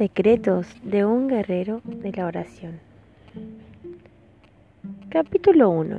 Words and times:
Secretos 0.00 0.66
de 0.82 1.04
un 1.04 1.28
guerrero 1.28 1.82
de 1.84 2.10
la 2.12 2.24
oración. 2.24 2.80
Capítulo 5.10 5.68
1. 5.68 5.98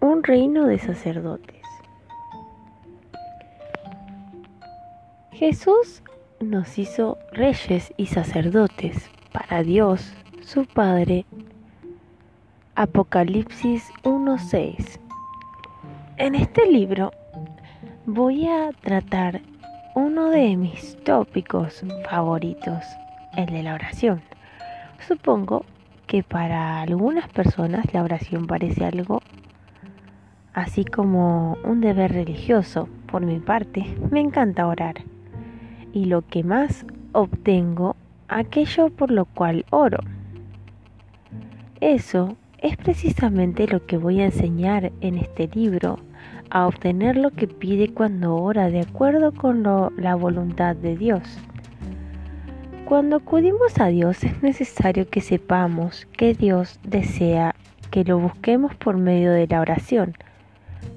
Un 0.00 0.24
reino 0.24 0.66
de 0.66 0.80
sacerdotes. 0.80 1.62
Jesús 5.30 6.02
nos 6.40 6.76
hizo 6.76 7.18
reyes 7.30 7.94
y 7.96 8.06
sacerdotes 8.06 9.08
para 9.30 9.62
Dios, 9.62 10.12
su 10.40 10.64
Padre. 10.64 11.24
Apocalipsis 12.74 13.92
1.6. 14.02 14.98
En 16.16 16.34
este 16.34 16.66
libro 16.66 17.12
voy 18.06 18.48
a 18.48 18.72
tratar 18.80 19.40
uno 20.18 20.30
de 20.30 20.56
mis 20.56 20.96
tópicos 21.04 21.84
favoritos, 22.10 22.84
el 23.36 23.46
de 23.46 23.62
la 23.62 23.74
oración. 23.74 24.20
Supongo 25.06 25.64
que 26.08 26.24
para 26.24 26.80
algunas 26.80 27.28
personas 27.28 27.94
la 27.94 28.02
oración 28.02 28.48
parece 28.48 28.84
algo 28.84 29.22
así 30.54 30.84
como 30.84 31.56
un 31.62 31.80
deber 31.80 32.12
religioso. 32.12 32.88
Por 33.06 33.24
mi 33.24 33.38
parte, 33.38 33.84
me 34.10 34.18
encanta 34.18 34.66
orar. 34.66 34.96
Y 35.92 36.06
lo 36.06 36.22
que 36.22 36.42
más 36.42 36.84
obtengo, 37.12 37.94
aquello 38.26 38.90
por 38.90 39.12
lo 39.12 39.24
cual 39.24 39.66
oro. 39.70 40.00
Eso 41.80 42.36
es 42.58 42.76
precisamente 42.76 43.68
lo 43.68 43.86
que 43.86 43.98
voy 43.98 44.20
a 44.20 44.26
enseñar 44.26 44.90
en 45.00 45.16
este 45.16 45.46
libro 45.46 46.00
a 46.50 46.66
obtener 46.66 47.16
lo 47.16 47.30
que 47.30 47.46
pide 47.46 47.88
cuando 47.88 48.36
ora 48.36 48.70
de 48.70 48.80
acuerdo 48.80 49.32
con 49.32 49.62
la 49.96 50.14
voluntad 50.14 50.76
de 50.76 50.96
Dios. 50.96 51.22
Cuando 52.84 53.16
acudimos 53.16 53.78
a 53.78 53.88
Dios 53.88 54.24
es 54.24 54.42
necesario 54.42 55.08
que 55.08 55.20
sepamos 55.20 56.06
que 56.16 56.34
Dios 56.34 56.80
desea 56.82 57.54
que 57.90 58.04
lo 58.04 58.18
busquemos 58.18 58.74
por 58.74 58.96
medio 58.96 59.32
de 59.32 59.46
la 59.46 59.60
oración. 59.60 60.14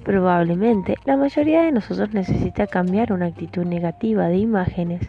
Probablemente 0.04 0.96
la 1.04 1.16
mayoría 1.16 1.62
de 1.62 1.72
nosotros 1.72 2.12
necesita 2.14 2.66
cambiar 2.66 3.12
una 3.12 3.26
actitud 3.26 3.64
negativa 3.64 4.28
de 4.28 4.38
imágenes 4.38 5.02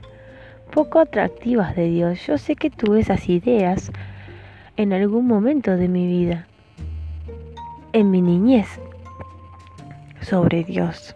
poco 0.73 1.00
atractivas 1.00 1.75
de 1.75 1.88
Dios. 1.88 2.25
Yo 2.25 2.38
sé 2.38 2.55
que 2.55 2.69
tuve 2.69 3.00
esas 3.00 3.30
ideas 3.30 3.91
en 4.75 4.91
algún 4.91 5.28
momento 5.28 5.78
de 5.78 5.88
mi 5.88 6.07
vida. 6.07 6.47
En 7.94 8.11
mi 8.11 8.22
niñez 8.22 8.67
sobre 10.23 10.63
Dios. 10.63 11.16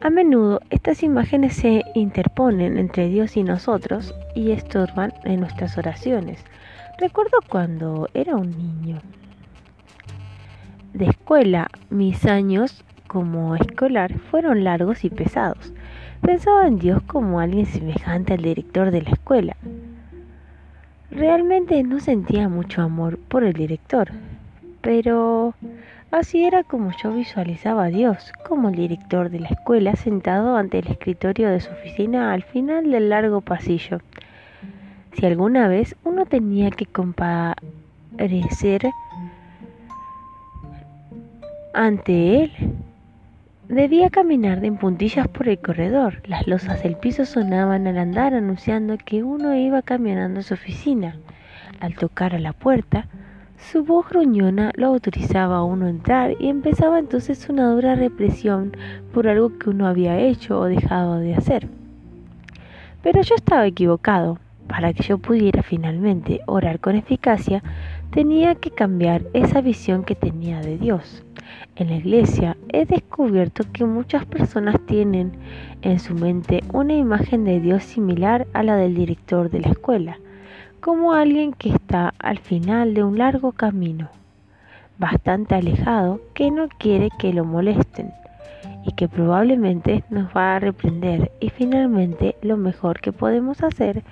A 0.00 0.10
menudo 0.10 0.60
estas 0.70 1.02
imágenes 1.02 1.54
se 1.54 1.82
interponen 1.94 2.78
entre 2.78 3.08
Dios 3.08 3.36
y 3.36 3.42
nosotros 3.42 4.14
y 4.34 4.52
estorban 4.52 5.12
en 5.24 5.40
nuestras 5.40 5.78
oraciones. 5.78 6.44
Recuerdo 6.98 7.38
cuando 7.48 8.08
era 8.14 8.36
un 8.36 8.50
niño 8.50 9.00
de 10.92 11.06
escuela, 11.06 11.68
mis 11.90 12.24
años 12.24 12.84
como 13.06 13.54
escolar 13.56 14.18
fueron 14.18 14.64
largos 14.64 15.04
y 15.04 15.10
pesados. 15.10 15.72
Pensaba 16.22 16.66
en 16.66 16.78
Dios 16.78 17.02
como 17.02 17.40
alguien 17.40 17.66
semejante 17.66 18.34
al 18.34 18.42
director 18.42 18.90
de 18.90 19.02
la 19.02 19.10
escuela. 19.10 19.56
Realmente 21.10 21.82
no 21.82 22.00
sentía 22.00 22.48
mucho 22.48 22.82
amor 22.82 23.18
por 23.18 23.44
el 23.44 23.52
director, 23.52 24.08
pero 24.80 25.54
Así 26.12 26.44
era 26.44 26.62
como 26.62 26.92
yo 27.02 27.12
visualizaba 27.12 27.84
a 27.84 27.88
Dios, 27.88 28.32
como 28.48 28.68
el 28.68 28.76
director 28.76 29.28
de 29.28 29.40
la 29.40 29.48
escuela 29.48 29.96
sentado 29.96 30.56
ante 30.56 30.78
el 30.78 30.86
escritorio 30.86 31.50
de 31.50 31.60
su 31.60 31.70
oficina 31.72 32.32
al 32.32 32.42
final 32.42 32.90
del 32.90 33.08
largo 33.08 33.40
pasillo. 33.40 33.98
Si 35.12 35.26
alguna 35.26 35.66
vez 35.68 35.96
uno 36.04 36.24
tenía 36.24 36.70
que 36.70 36.86
comparecer 36.86 37.56
ante 41.74 42.44
él, 42.44 42.52
debía 43.68 44.08
caminar 44.08 44.60
de 44.60 44.70
puntillas 44.72 45.26
por 45.28 45.48
el 45.48 45.58
corredor. 45.58 46.22
Las 46.26 46.46
losas 46.46 46.82
del 46.82 46.96
piso 46.96 47.24
sonaban 47.24 47.86
al 47.86 47.98
andar 47.98 48.32
anunciando 48.32 48.96
que 48.96 49.22
uno 49.22 49.54
iba 49.56 49.82
caminando 49.82 50.40
a 50.40 50.42
su 50.44 50.54
oficina. 50.54 51.16
Al 51.80 51.94
tocar 51.94 52.34
a 52.34 52.38
la 52.38 52.52
puerta, 52.52 53.06
su 53.72 53.82
voz 53.82 54.08
gruñona 54.08 54.70
lo 54.76 54.86
autorizaba 54.86 55.56
a 55.56 55.64
uno 55.64 55.88
entrar 55.88 56.36
y 56.38 56.48
empezaba 56.48 57.00
entonces 57.00 57.48
una 57.48 57.68
dura 57.68 57.96
represión 57.96 58.76
por 59.12 59.26
algo 59.26 59.58
que 59.58 59.70
uno 59.70 59.88
había 59.88 60.20
hecho 60.20 60.60
o 60.60 60.66
dejado 60.66 61.16
de 61.16 61.34
hacer. 61.34 61.68
Pero 63.02 63.22
yo 63.22 63.34
estaba 63.34 63.66
equivocado. 63.66 64.38
Para 64.68 64.92
que 64.92 65.04
yo 65.04 65.18
pudiera 65.18 65.62
finalmente 65.62 66.40
orar 66.46 66.80
con 66.80 66.96
eficacia, 66.96 67.62
tenía 68.10 68.56
que 68.56 68.72
cambiar 68.72 69.22
esa 69.32 69.60
visión 69.60 70.02
que 70.02 70.16
tenía 70.16 70.60
de 70.60 70.76
Dios. 70.76 71.24
En 71.76 71.90
la 71.90 71.96
iglesia 71.96 72.56
he 72.72 72.84
descubierto 72.84 73.64
que 73.72 73.84
muchas 73.84 74.26
personas 74.26 74.76
tienen 74.86 75.32
en 75.82 76.00
su 76.00 76.14
mente 76.14 76.62
una 76.72 76.94
imagen 76.94 77.44
de 77.44 77.60
Dios 77.60 77.84
similar 77.84 78.46
a 78.54 78.64
la 78.64 78.76
del 78.76 78.94
director 78.96 79.50
de 79.50 79.60
la 79.60 79.68
escuela 79.68 80.18
como 80.86 81.14
alguien 81.14 81.52
que 81.52 81.70
está 81.70 82.14
al 82.20 82.38
final 82.38 82.94
de 82.94 83.02
un 83.02 83.18
largo 83.18 83.50
camino, 83.50 84.08
bastante 84.98 85.56
alejado, 85.56 86.20
que 86.32 86.52
no 86.52 86.68
quiere 86.68 87.08
que 87.18 87.32
lo 87.32 87.44
molesten 87.44 88.12
y 88.84 88.92
que 88.92 89.08
probablemente 89.08 90.04
nos 90.10 90.28
va 90.28 90.54
a 90.54 90.60
reprender 90.60 91.32
y 91.40 91.50
finalmente 91.50 92.36
lo 92.40 92.56
mejor 92.56 93.00
que 93.00 93.10
podemos 93.10 93.64
hacer 93.64 94.04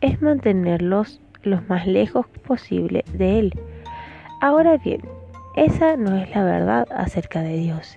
es 0.00 0.22
mantenerlos 0.22 1.20
lo 1.42 1.62
más 1.62 1.88
lejos 1.88 2.28
posible 2.46 3.04
de 3.12 3.40
Él. 3.40 3.52
Ahora 4.40 4.76
bien, 4.76 5.00
esa 5.56 5.96
no 5.96 6.16
es 6.16 6.32
la 6.32 6.44
verdad 6.44 6.86
acerca 6.94 7.42
de 7.42 7.56
Dios. 7.56 7.96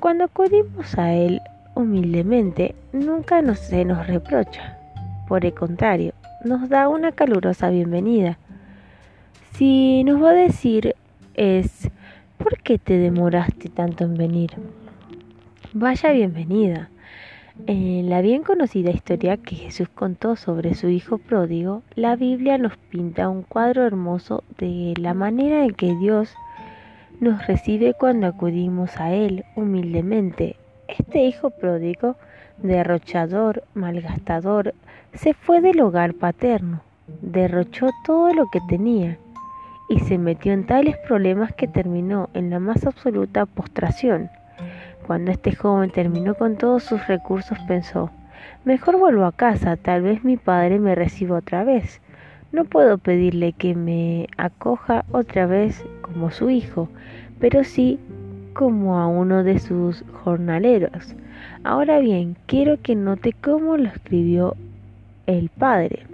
Cuando 0.00 0.24
acudimos 0.24 0.98
a 0.98 1.12
Él 1.12 1.40
humildemente, 1.76 2.74
nunca 2.92 3.42
nos, 3.42 3.60
se 3.60 3.84
nos 3.84 4.08
reprocha. 4.08 4.76
Por 5.28 5.46
el 5.46 5.54
contrario, 5.54 6.14
nos 6.44 6.68
da 6.68 6.88
una 6.88 7.12
calurosa 7.12 7.68
bienvenida. 7.68 8.38
Si 9.52 10.04
nos 10.04 10.22
va 10.22 10.30
a 10.30 10.34
decir 10.34 10.94
es, 11.34 11.90
¿por 12.38 12.58
qué 12.58 12.78
te 12.78 12.96
demoraste 12.96 13.68
tanto 13.68 14.04
en 14.04 14.14
venir? 14.14 14.50
Vaya 15.72 16.12
bienvenida. 16.12 16.88
En 17.66 18.08
la 18.08 18.22
bien 18.22 18.42
conocida 18.42 18.90
historia 18.90 19.36
que 19.36 19.54
Jesús 19.54 19.88
contó 19.90 20.34
sobre 20.34 20.74
su 20.74 20.88
hijo 20.88 21.18
pródigo, 21.18 21.82
la 21.94 22.16
Biblia 22.16 22.56
nos 22.56 22.76
pinta 22.76 23.28
un 23.28 23.42
cuadro 23.42 23.86
hermoso 23.86 24.42
de 24.56 24.94
la 24.96 25.12
manera 25.12 25.64
en 25.64 25.74
que 25.74 25.94
Dios 25.96 26.34
nos 27.20 27.46
recibe 27.46 27.92
cuando 27.92 28.26
acudimos 28.26 28.96
a 28.96 29.12
Él 29.12 29.44
humildemente. 29.56 30.56
Este 30.88 31.24
hijo 31.24 31.50
pródigo, 31.50 32.16
derrochador, 32.62 33.62
malgastador, 33.74 34.74
se 35.14 35.34
fue 35.34 35.60
del 35.60 35.80
hogar 35.80 36.14
paterno, 36.14 36.82
derrochó 37.22 37.88
todo 38.04 38.32
lo 38.32 38.46
que 38.50 38.60
tenía 38.68 39.18
y 39.88 39.98
se 40.00 40.18
metió 40.18 40.52
en 40.52 40.64
tales 40.66 40.96
problemas 40.98 41.52
que 41.52 41.66
terminó 41.66 42.30
en 42.32 42.50
la 42.50 42.60
más 42.60 42.86
absoluta 42.86 43.46
postración. 43.46 44.30
Cuando 45.06 45.32
este 45.32 45.54
joven 45.54 45.90
terminó 45.90 46.34
con 46.34 46.56
todos 46.56 46.84
sus 46.84 47.06
recursos 47.08 47.58
pensó, 47.66 48.10
mejor 48.64 48.98
vuelvo 48.98 49.24
a 49.24 49.32
casa, 49.32 49.76
tal 49.76 50.02
vez 50.02 50.22
mi 50.22 50.36
padre 50.36 50.78
me 50.78 50.94
reciba 50.94 51.38
otra 51.38 51.64
vez. 51.64 52.00
No 52.52 52.64
puedo 52.64 52.98
pedirle 52.98 53.52
que 53.52 53.74
me 53.74 54.28
acoja 54.36 55.04
otra 55.10 55.46
vez 55.46 55.84
como 56.02 56.30
su 56.30 56.50
hijo, 56.50 56.88
pero 57.40 57.64
sí 57.64 57.98
como 58.54 58.98
a 58.98 59.08
uno 59.08 59.42
de 59.42 59.58
sus 59.58 60.04
jornaleros. 60.22 61.16
Ahora 61.64 61.98
bien, 61.98 62.36
quiero 62.46 62.80
que 62.80 62.94
note 62.94 63.32
cómo 63.32 63.76
lo 63.76 63.88
escribió 63.88 64.56
el 65.30 65.48
Padre. 65.48 66.06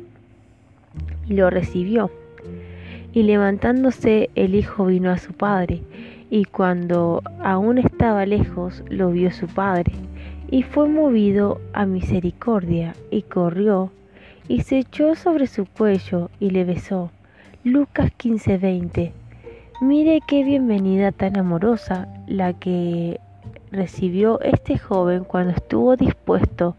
Y 1.26 1.34
lo 1.34 1.50
recibió. 1.50 2.10
Y 3.12 3.22
levantándose 3.22 4.30
el 4.34 4.54
Hijo 4.54 4.86
vino 4.86 5.10
a 5.10 5.18
su 5.18 5.32
Padre, 5.32 5.82
y 6.30 6.44
cuando 6.44 7.22
aún 7.40 7.78
estaba 7.78 8.26
lejos 8.26 8.82
lo 8.88 9.10
vio 9.10 9.30
su 9.30 9.46
Padre, 9.46 9.92
y 10.50 10.62
fue 10.62 10.88
movido 10.88 11.60
a 11.72 11.86
misericordia, 11.86 12.94
y 13.10 13.22
corrió, 13.22 13.90
y 14.48 14.62
se 14.62 14.78
echó 14.78 15.14
sobre 15.14 15.46
su 15.46 15.66
cuello, 15.66 16.30
y 16.40 16.50
le 16.50 16.64
besó. 16.64 17.10
Lucas 17.64 18.12
15:20. 18.16 19.12
Mire 19.80 20.20
qué 20.26 20.44
bienvenida 20.44 21.12
tan 21.12 21.36
amorosa 21.38 22.08
la 22.26 22.52
que 22.52 23.20
recibió 23.70 24.40
este 24.40 24.78
joven 24.78 25.24
cuando 25.24 25.52
estuvo 25.52 25.96
dispuesto 25.96 26.76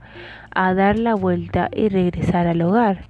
a 0.60 0.74
dar 0.74 0.98
la 0.98 1.14
vuelta 1.14 1.70
y 1.72 1.88
regresar 1.88 2.48
al 2.48 2.64
hogar. 2.64 3.06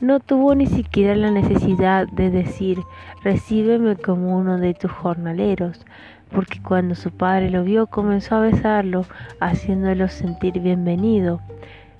No 0.00 0.18
tuvo 0.18 0.56
ni 0.56 0.66
siquiera 0.66 1.14
la 1.14 1.30
necesidad 1.30 2.08
de 2.08 2.30
decir 2.30 2.78
recíbeme 3.22 3.94
como 3.94 4.36
uno 4.36 4.58
de 4.58 4.74
tus 4.74 4.90
jornaleros, 4.90 5.86
porque 6.32 6.60
cuando 6.60 6.96
su 6.96 7.12
padre 7.12 7.48
lo 7.48 7.62
vio 7.62 7.86
comenzó 7.86 8.34
a 8.34 8.40
besarlo, 8.40 9.04
haciéndolo 9.38 10.08
sentir 10.08 10.58
bienvenido. 10.58 11.40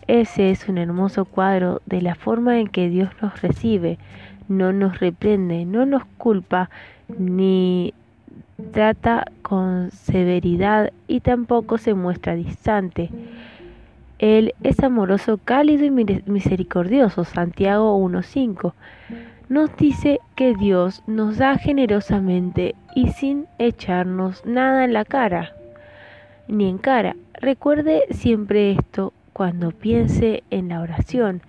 Ese 0.09 0.51
es 0.51 0.69
un 0.69 0.77
hermoso 0.77 1.25
cuadro 1.25 1.83
de 1.87 2.03
la 2.03 2.17
forma 2.17 2.59
en 2.59 2.67
que 2.67 2.89
Dios 2.89 3.11
nos 3.23 3.41
recibe, 3.43 3.97
no 4.49 4.73
nos 4.73 4.99
reprende, 4.99 5.67
no 5.67 5.87
nos 5.87 6.05
culpa, 6.19 6.69
ni 7.17 7.95
trata 8.73 9.27
con 9.43 9.93
severidad 9.93 10.93
y 11.07 11.21
tampoco 11.21 11.79
se 11.79 11.95
muestra 11.95 12.35
distante. 12.35 13.09
Él 14.21 14.55
es 14.63 14.79
amoroso, 14.81 15.41
cálido 15.43 15.87
y 15.87 15.91
misericordioso. 15.91 17.25
Santiago 17.25 17.99
1.5 17.99 18.75
nos 19.49 19.75
dice 19.79 20.21
que 20.37 20.55
Dios 20.55 21.03
nos 21.07 21.39
da 21.39 21.57
generosamente 21.57 22.75
y 22.95 23.09
sin 23.09 23.47
echarnos 23.59 24.45
nada 24.45 24.85
en 24.85 24.93
la 24.93 25.07
cara, 25.07 25.55
ni 26.49 26.69
en 26.69 26.77
cara. 26.77 27.17
Recuerde 27.33 28.03
siempre 28.11 28.73
esto 28.73 29.15
cuando 29.33 29.71
piense 29.71 30.45
en 30.51 30.69
la 30.69 30.83
oración. 30.83 31.41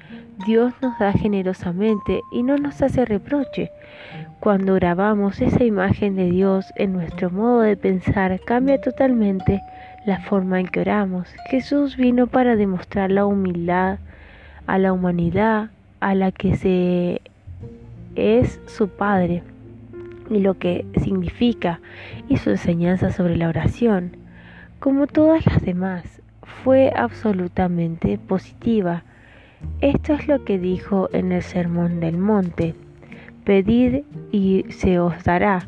Dios 0.48 0.74
nos 0.82 0.98
da 0.98 1.12
generosamente 1.12 2.22
y 2.32 2.42
no 2.42 2.56
nos 2.58 2.82
hace 2.82 3.04
reproche. 3.04 3.70
Cuando 4.40 4.76
grabamos 4.76 5.42
esa 5.42 5.66
imagen 5.66 6.16
de 6.16 6.32
Dios 6.32 6.72
en 6.78 6.94
nuestro 6.94 7.32
modo 7.32 7.60
de 7.60 7.76
pensar, 7.76 8.40
cambia 8.46 8.80
totalmente 8.80 9.62
la 10.06 10.20
forma 10.22 10.60
en 10.60 10.68
que 10.68 10.82
oramos. 10.82 11.28
Jesús 11.50 11.98
vino 11.98 12.28
para 12.28 12.56
demostrar 12.56 13.12
la 13.12 13.26
humildad 13.26 14.00
a 14.68 14.78
la 14.78 14.94
humanidad 14.94 15.70
a 16.00 16.16
la 16.16 16.32
que 16.32 16.56
se 16.56 17.22
es 18.16 18.60
su 18.66 18.90
Padre 18.90 19.44
y 20.30 20.40
lo 20.40 20.58
que 20.58 20.86
significa 21.02 21.80
y 22.30 22.38
su 22.38 22.52
enseñanza 22.52 23.12
sobre 23.12 23.38
la 23.38 23.50
oración. 23.50 24.18
Como 24.80 25.08
todas 25.08 25.46
las 25.46 25.62
demás, 25.62 26.22
fue 26.64 26.92
absolutamente 26.96 28.18
positiva. 28.18 29.04
Esto 29.82 30.14
es 30.14 30.28
lo 30.28 30.44
que 30.44 30.58
dijo 30.58 31.10
en 31.14 31.32
el 31.32 31.44
Sermón 31.44 32.00
del 32.00 32.18
Monte. 32.18 32.74
Pedid 33.44 34.04
y 34.32 34.66
se 34.70 35.00
os 35.00 35.24
dará, 35.24 35.68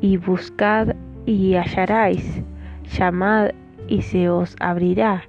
y 0.00 0.16
buscad 0.16 0.94
y 1.24 1.54
hallaréis, 1.54 2.42
llamad 2.90 3.50
y 3.88 4.02
se 4.02 4.28
os 4.28 4.56
abrirá, 4.60 5.24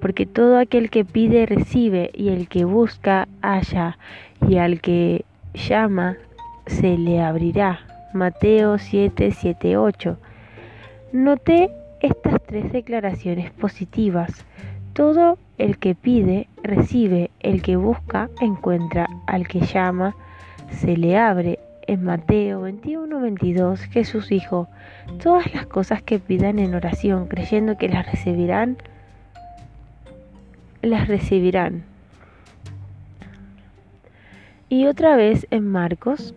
porque 0.00 0.26
todo 0.26 0.58
aquel 0.58 0.90
que 0.90 1.04
pide 1.04 1.46
recibe, 1.46 2.10
y 2.14 2.28
el 2.28 2.48
que 2.48 2.64
busca 2.64 3.28
halla, 3.42 3.98
y 4.48 4.58
al 4.58 4.80
que 4.80 5.24
llama 5.54 6.16
se 6.66 6.96
le 6.96 7.20
abrirá. 7.20 7.80
Mateo 8.12 8.78
7, 8.78 9.32
7, 9.32 9.76
8. 9.76 10.16
Noté 11.12 11.70
estas 12.00 12.40
tres 12.46 12.72
declaraciones 12.72 13.50
positivas. 13.52 14.44
Todo 14.92 15.38
el 15.58 15.78
que 15.78 15.94
pide, 15.94 16.48
recibe, 16.62 17.30
el 17.40 17.62
que 17.62 17.76
busca, 17.76 18.30
encuentra, 18.40 19.08
al 19.26 19.46
que 19.46 19.60
llama, 19.60 20.14
se 20.70 20.96
le 20.96 21.16
abre. 21.16 21.58
En 21.88 22.04
Mateo 22.04 22.60
21, 22.60 23.18
22 23.18 23.80
Jesús 23.80 24.28
dijo, 24.28 24.68
todas 25.22 25.54
las 25.54 25.64
cosas 25.64 26.02
que 26.02 26.18
pidan 26.18 26.58
en 26.58 26.74
oración, 26.74 27.28
creyendo 27.28 27.78
que 27.78 27.88
las 27.88 28.04
recibirán, 28.04 28.76
las 30.82 31.08
recibirán. 31.08 31.84
Y 34.68 34.84
otra 34.84 35.16
vez 35.16 35.46
en 35.50 35.66
Marcos 35.66 36.34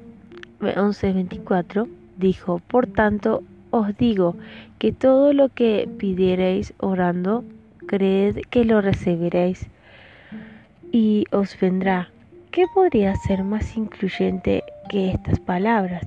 11, 0.62 1.12
24 1.12 1.90
dijo, 2.16 2.60
por 2.70 2.88
tanto 2.88 3.44
os 3.72 3.98
digo 3.98 4.38
que 4.80 4.94
todo 4.94 5.34
lo 5.34 5.50
que 5.50 5.90
pidiereis 5.98 6.74
orando, 6.78 7.44
creed 7.88 8.38
que 8.50 8.64
lo 8.64 8.80
recibiréis 8.80 9.68
y 10.94 11.26
os 11.32 11.60
vendrá. 11.60 12.08
¿Qué 12.52 12.64
podría 12.74 13.16
ser 13.16 13.44
más 13.44 13.76
incluyente 13.76 14.64
que 14.92 15.12
estas 15.12 15.40
palabras? 15.40 16.06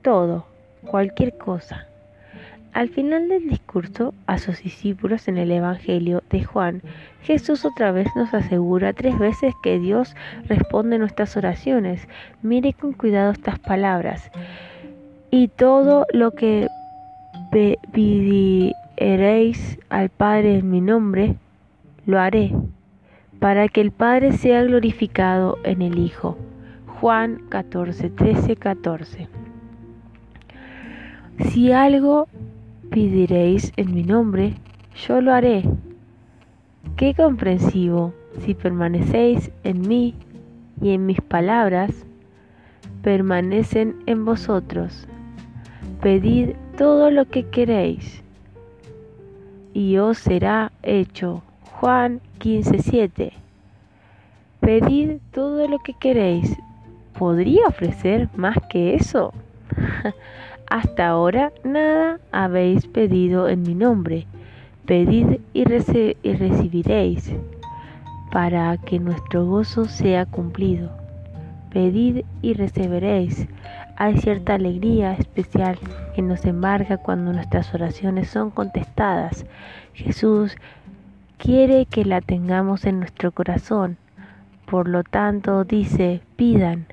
Todo, 0.00 0.46
cualquier 0.86 1.36
cosa. 1.36 1.86
Al 2.72 2.88
final 2.88 3.28
del 3.28 3.50
discurso 3.50 4.14
a 4.26 4.38
sus 4.38 4.62
discípulos 4.62 5.28
en 5.28 5.36
el 5.36 5.50
Evangelio 5.50 6.22
de 6.30 6.42
Juan, 6.42 6.80
Jesús 7.20 7.66
otra 7.66 7.92
vez 7.92 8.08
nos 8.16 8.32
asegura 8.32 8.94
tres 8.94 9.18
veces 9.18 9.52
que 9.62 9.78
Dios 9.78 10.16
responde 10.48 10.96
nuestras 10.96 11.36
oraciones. 11.36 12.08
Mire 12.40 12.72
con 12.72 12.94
cuidado 12.94 13.30
estas 13.30 13.58
palabras. 13.58 14.30
Y 15.30 15.48
todo 15.48 16.06
lo 16.14 16.30
que 16.30 16.68
pidiereis 17.92 19.78
al 19.90 20.08
Padre 20.08 20.60
en 20.60 20.70
mi 20.70 20.80
nombre, 20.80 21.34
lo 22.06 22.18
haré, 22.18 22.52
para 23.38 23.68
que 23.68 23.82
el 23.82 23.90
Padre 23.90 24.32
sea 24.32 24.62
glorificado 24.64 25.58
en 25.64 25.82
el 25.82 25.98
Hijo. 25.98 26.38
Juan 27.02 27.42
14, 27.48 28.10
13, 28.10 28.54
14. 28.54 29.28
Si 31.50 31.72
algo 31.72 32.28
pediréis 32.90 33.72
en 33.76 33.92
mi 33.92 34.04
nombre, 34.04 34.54
yo 34.94 35.20
lo 35.20 35.34
haré. 35.34 35.64
Qué 36.94 37.12
comprensivo, 37.14 38.14
si 38.38 38.54
permanecéis 38.54 39.50
en 39.64 39.80
mí 39.88 40.14
y 40.80 40.90
en 40.90 41.04
mis 41.04 41.20
palabras, 41.20 41.90
permanecen 43.02 43.96
en 44.06 44.24
vosotros. 44.24 45.08
Pedid 46.02 46.50
todo 46.78 47.10
lo 47.10 47.24
que 47.24 47.42
queréis 47.48 48.22
y 49.74 49.96
os 49.96 50.18
será 50.18 50.70
hecho. 50.84 51.42
Juan 51.80 52.20
15:7. 52.38 53.32
Pedid 54.60 55.16
todo 55.32 55.66
lo 55.66 55.80
que 55.80 55.94
queréis. 55.94 56.56
¿Podría 57.22 57.68
ofrecer 57.68 58.28
más 58.34 58.56
que 58.68 58.96
eso? 58.96 59.32
Hasta 60.68 61.06
ahora 61.06 61.52
nada 61.62 62.18
habéis 62.32 62.88
pedido 62.88 63.48
en 63.48 63.62
mi 63.62 63.76
nombre. 63.76 64.26
Pedid 64.86 65.38
y, 65.52 65.62
recibiréis, 65.62 67.32
para 68.32 68.76
que 68.76 68.98
nuestro 68.98 69.46
gozo 69.46 69.84
sea 69.84 70.26
cumplido. 70.26 70.90
Pedid 71.70 72.24
y 72.42 72.54
recibiréis. 72.54 73.46
Hay 73.94 74.18
cierta 74.18 74.54
alegría 74.54 75.12
especial 75.12 75.78
que 76.16 76.22
nos 76.22 76.44
embarga 76.44 76.96
cuando 76.96 77.32
nuestras 77.32 77.72
oraciones 77.72 78.30
son 78.30 78.50
contestadas. 78.50 79.46
Jesús 79.94 80.56
quiere 81.38 81.86
que 81.86 82.04
la 82.04 82.20
tengamos 82.20 82.84
en 82.84 82.98
nuestro 82.98 83.30
corazón. 83.30 83.96
Por 84.72 84.88
lo 84.88 85.04
tanto, 85.04 85.64
dice, 85.64 86.22
pidan 86.36 86.86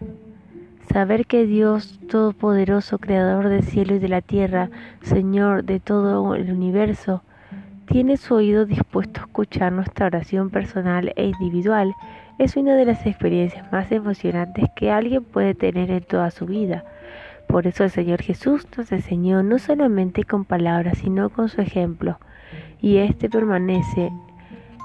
Saber 0.91 1.25
que 1.25 1.45
Dios 1.45 1.97
Todopoderoso, 2.09 2.97
Creador 2.97 3.47
del 3.47 3.63
cielo 3.63 3.95
y 3.95 3.99
de 3.99 4.09
la 4.09 4.19
tierra, 4.19 4.69
Señor 5.01 5.63
de 5.63 5.79
todo 5.79 6.35
el 6.35 6.51
universo, 6.51 7.23
tiene 7.85 8.17
su 8.17 8.35
oído 8.35 8.65
dispuesto 8.65 9.21
a 9.21 9.23
escuchar 9.23 9.71
nuestra 9.71 10.07
oración 10.07 10.49
personal 10.49 11.13
e 11.15 11.27
individual 11.27 11.95
es 12.37 12.57
una 12.57 12.75
de 12.75 12.83
las 12.83 13.05
experiencias 13.05 13.71
más 13.71 13.89
emocionantes 13.93 14.65
que 14.75 14.91
alguien 14.91 15.23
puede 15.23 15.55
tener 15.55 15.89
en 15.89 16.03
toda 16.03 16.31
su 16.31 16.47
vida. 16.47 16.83
Por 17.47 17.65
eso 17.65 17.85
el 17.85 17.91
Señor 17.91 18.21
Jesús 18.21 18.67
nos 18.75 18.91
enseñó 18.91 19.41
no 19.41 19.57
solamente 19.57 20.25
con 20.25 20.43
palabras, 20.43 20.97
sino 20.97 21.29
con 21.29 21.47
su 21.47 21.61
ejemplo, 21.61 22.19
y 22.81 22.97
este 22.97 23.29
permanece, 23.29 24.11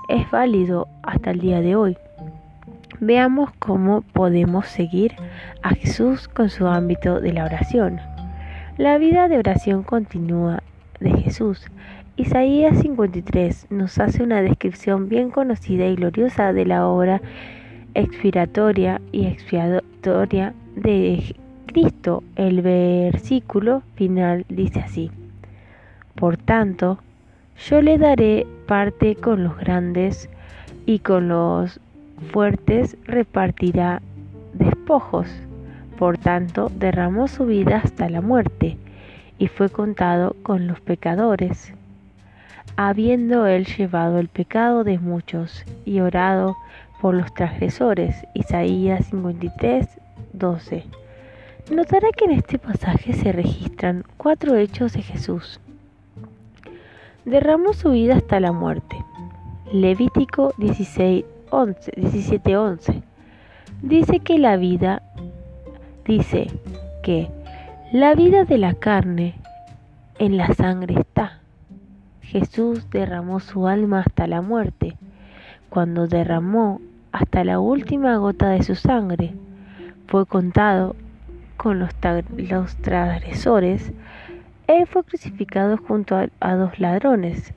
es 0.09 0.31
válido 0.31 0.87
hasta 1.03 1.33
el 1.33 1.41
día 1.41 1.61
de 1.61 1.75
hoy. 1.75 1.97
Veamos 3.01 3.51
cómo 3.59 4.03
podemos 4.03 4.67
seguir 4.67 5.15
a 5.63 5.71
Jesús 5.71 6.29
con 6.29 6.49
su 6.49 6.69
ámbito 6.69 7.21
de 7.21 7.33
la 7.33 7.45
oración. 7.45 8.01
La 8.79 8.99
vida 8.99 9.29
de 9.29 9.39
oración 9.39 9.83
continua 9.83 10.63
de 11.01 11.11
Jesús. 11.11 11.67
Isaías 12.17 12.79
53 12.81 13.67
nos 13.71 13.99
hace 13.99 14.23
una 14.23 14.43
descripción 14.43 15.09
bien 15.09 15.31
conocida 15.31 15.87
y 15.87 15.97
gloriosa 15.97 16.53
de 16.53 16.67
la 16.67 16.87
obra 16.87 17.21
expiratoria 17.95 19.01
y 19.11 19.27
expiatoria 19.27 20.55
de 20.77 21.35
Cristo. 21.67 22.23
El 22.37 22.63
versículo 22.63 23.83
final 23.97 24.45
dice 24.49 24.81
así. 24.81 25.11
Por 26.15 26.37
tanto, 26.37 27.01
yo 27.69 27.83
le 27.83 27.99
daré 27.99 28.47
parte 28.67 29.17
con 29.17 29.43
los 29.43 29.57
grandes 29.57 30.29
y 30.87 31.01
con 31.01 31.29
los 31.29 31.81
fuertes 32.33 32.97
repartirá 33.05 34.03
despojos. 34.53 35.29
Por 35.99 36.19
tanto, 36.19 36.71
derramó 36.75 37.29
su 37.29 37.47
vida 37.47 37.81
hasta 37.83 38.09
la 38.09 38.21
muerte 38.21 38.77
y 39.39 39.49
fue 39.49 39.69
contado 39.69 40.37
con 40.43 40.67
los 40.67 40.81
pecadores. 40.81 41.73
Habiendo 42.77 43.47
él 43.47 43.67
llevado 43.67 44.19
el 44.19 44.29
pecado 44.29 44.83
de 44.83 44.99
muchos 44.99 45.65
y 45.85 46.01
orado 46.01 46.57
por 47.01 47.15
los 47.15 47.33
transgresores. 47.35 48.25
Isaías 48.35 49.07
53, 49.07 49.87
12. 50.33 50.85
Notará 51.71 52.09
que 52.17 52.25
en 52.25 52.33
este 52.33 52.59
pasaje 52.59 53.13
se 53.13 53.33
registran 53.33 54.05
cuatro 54.17 54.57
hechos 54.57 54.95
de 54.95 55.03
Jesús. 55.03 55.61
Derramó 57.25 57.73
su 57.73 57.93
vida 57.93 58.17
hasta 58.17 58.41
la 58.41 58.53
muerte 58.53 58.97
Levítico 59.73 60.53
16, 60.59 61.25
17:11. 61.55 63.03
Dice 63.83 64.19
que 64.21 64.39
la 64.39 64.57
vida 64.57 65.03
dice 66.05 66.51
que 67.03 67.31
la 67.93 68.15
vida 68.15 68.45
de 68.45 68.59
la 68.59 68.75
carne 68.75 69.35
en 70.19 70.37
la 70.37 70.53
sangre 70.55 70.95
está. 70.99 71.39
Jesús 72.23 72.91
derramó 72.91 73.41
su 73.41 73.69
alma 73.69 74.01
hasta 74.01 74.27
la 74.27 74.43
muerte, 74.43 74.97
cuando 75.69 76.09
derramó 76.09 76.81
hasta 77.13 77.45
la 77.45 77.61
última 77.61 78.17
gota 78.17 78.49
de 78.51 78.63
su 78.63 78.75
sangre. 78.75 79.35
Fue 80.09 80.27
contado 80.27 80.97
con 81.57 81.79
los, 81.79 81.91
los 82.37 82.77
transgresores. 82.77 83.93
Él 84.67 84.87
fue 84.87 85.05
crucificado 85.05 85.77
junto 85.77 86.17
a 86.41 86.55
dos 86.57 86.81
ladrones. 86.81 87.55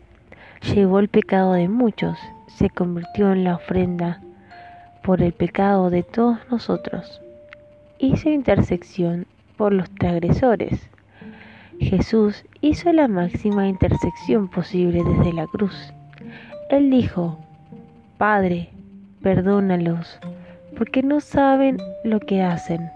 Llevó 0.62 1.00
el 1.00 1.08
pecado 1.08 1.54
de 1.54 1.68
muchos, 1.68 2.18
se 2.58 2.72
convirtió 2.72 3.32
en 3.32 3.44
la 3.44 3.56
ofrenda 3.56 4.20
por 5.04 5.22
el 5.22 5.32
pecado 5.32 5.92
de 5.92 6.02
todos 6.02 6.40
nosotros. 6.50 7.22
Hizo 8.00 8.30
intersección 8.30 9.28
por 9.58 9.74
los 9.74 9.90
transgresores. 9.92 10.90
Jesús 11.80 12.46
hizo 12.62 12.92
la 12.94 13.08
máxima 13.08 13.68
intersección 13.68 14.48
posible 14.48 15.04
desde 15.04 15.34
la 15.34 15.46
cruz. 15.46 15.94
Él 16.72 16.90
dijo, 16.90 17.38
Padre, 18.18 18.70
perdónalos, 19.22 20.20
porque 20.76 21.04
no 21.04 21.20
saben 21.20 21.78
lo 22.04 22.20
que 22.20 22.42
hacen. 22.42 22.90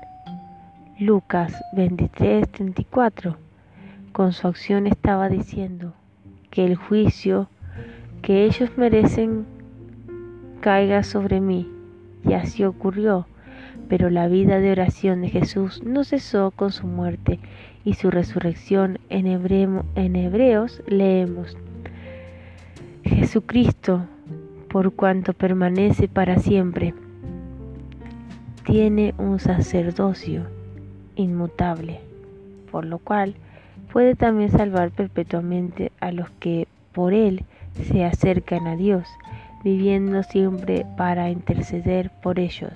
Lucas 0.98 1.54
23, 1.74 2.50
34. 2.50 3.38
Con 4.12 4.34
su 4.34 4.48
acción 4.48 4.88
estaba 4.88 5.30
diciendo 5.30 5.94
que 6.50 6.66
el 6.66 6.76
juicio 6.76 7.48
que 8.22 8.46
ellos 8.46 8.78
merecen 8.78 9.46
caiga 10.62 11.04
sobre 11.04 11.42
mí. 11.42 11.68
Y 12.24 12.34
así 12.34 12.64
ocurrió. 12.64 13.28
Pero 13.90 14.10
la 14.10 14.28
vida 14.28 14.60
de 14.60 14.72
oración 14.72 15.22
de 15.22 15.30
Jesús 15.30 15.84
no 15.84 16.06
cesó 16.06 16.52
con 16.52 16.72
su 16.72 16.88
muerte 16.88 17.40
y 17.84 17.96
su 17.96 18.10
resurrección. 18.10 19.00
En, 19.10 19.28
en 19.28 20.16
Hebreos 20.16 20.82
leemos, 20.88 21.58
Jesucristo, 23.04 24.06
por 24.70 24.94
cuanto 24.94 25.34
permanece 25.34 26.08
para 26.08 26.38
siempre, 26.38 26.94
tiene 28.64 29.14
un 29.18 29.40
sacerdocio 29.40 30.44
inmutable, 31.16 32.00
por 32.72 32.86
lo 32.86 33.00
cual 33.00 33.36
puede 33.92 34.16
también 34.16 34.52
salvar 34.52 34.92
perpetuamente 34.92 35.92
a 36.00 36.12
los 36.12 36.30
que 36.40 36.68
por 36.94 37.14
él 37.14 37.44
se 37.74 38.06
acercan 38.06 38.68
a 38.68 38.76
Dios, 38.76 39.08
viviendo 39.64 40.24
siempre 40.24 40.86
para 40.98 41.30
interceder 41.30 42.10
por 42.22 42.40
ellos. 42.40 42.74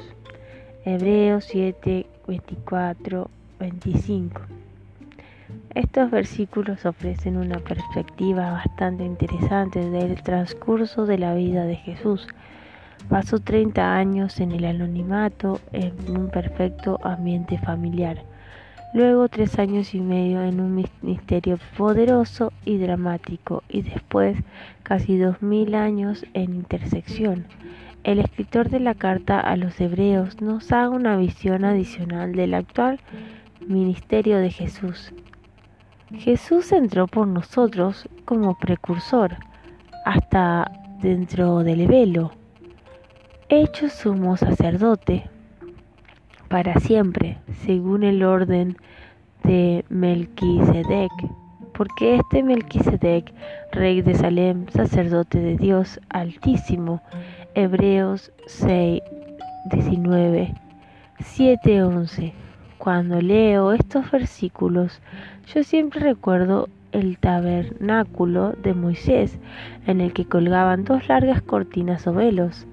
Hebreos 0.85 1.45
7, 1.45 2.05
24, 2.27 3.29
25. 3.59 4.41
Estos 5.73 6.11
versículos 6.11 6.85
ofrecen 6.85 7.37
una 7.37 7.59
perspectiva 7.59 8.51
bastante 8.51 9.03
interesante 9.03 9.89
del 9.89 10.21
transcurso 10.23 11.05
de 11.05 11.17
la 11.17 11.33
vida 11.35 11.65
de 11.65 11.75
Jesús. 11.75 12.27
Pasó 13.09 13.39
30 13.39 13.95
años 13.95 14.39
en 14.39 14.51
el 14.51 14.65
anonimato 14.65 15.59
en 15.73 15.93
un 16.09 16.29
perfecto 16.29 16.99
ambiente 17.03 17.57
familiar. 17.59 18.23
Luego 18.93 19.27
tres 19.27 19.59
años 19.59 19.93
y 19.93 19.99
medio 19.99 20.41
en 20.41 20.61
un 20.61 20.75
ministerio 21.01 21.59
poderoso 21.77 22.53
y 22.63 22.77
dramático 22.77 23.63
y 23.67 23.81
después 23.81 24.37
casi 24.83 25.17
dos 25.17 25.41
mil 25.41 25.75
años 25.75 26.25
en 26.33 26.55
intersección. 26.55 27.45
El 28.03 28.19
escritor 28.19 28.69
de 28.69 28.79
la 28.79 28.93
carta 28.93 29.39
a 29.39 29.57
los 29.57 29.81
hebreos 29.81 30.41
nos 30.41 30.69
da 30.69 30.89
una 30.89 31.17
visión 31.17 31.65
adicional 31.65 32.33
del 32.33 32.53
actual 32.53 32.99
ministerio 33.67 34.37
de 34.37 34.51
Jesús 34.51 35.11
Jesús 36.13 36.71
entró 36.71 37.07
por 37.07 37.27
nosotros 37.27 38.07
como 38.25 38.57
precursor 38.57 39.35
hasta 40.05 40.71
dentro 41.01 41.63
del 41.63 41.87
velo, 41.87 42.31
hecho 43.49 43.89
sumo 43.89 44.37
sacerdote 44.37 45.29
para 46.47 46.79
siempre, 46.79 47.37
según 47.65 48.03
el 48.03 48.23
orden 48.23 48.77
de 49.43 49.85
Melquisedec, 49.89 51.11
porque 51.73 52.15
este 52.15 52.43
Melquisedec, 52.43 53.33
rey 53.71 54.01
de 54.01 54.15
Salem, 54.15 54.67
sacerdote 54.69 55.39
de 55.39 55.57
Dios 55.57 55.99
Altísimo, 56.09 57.01
Hebreos 57.53 58.31
6, 58.47 59.01
19, 59.71 60.53
7, 61.19 61.83
11 61.83 62.45
cuando 62.77 63.19
leo 63.19 63.71
estos 63.71 64.11
versículos, 64.11 65.01
yo 65.47 65.63
siempre 65.63 66.01
recuerdo 66.01 66.69
el 66.91 67.17
tabernáculo 67.17 68.51
de 68.51 68.73
Moisés, 68.73 69.39
en 69.87 70.01
el 70.01 70.13
que 70.13 70.25
colgaban 70.25 70.83
dos 70.83 71.07
largas 71.07 71.41
cortinas 71.41 72.05
o 72.05 72.13
velos, 72.13 72.67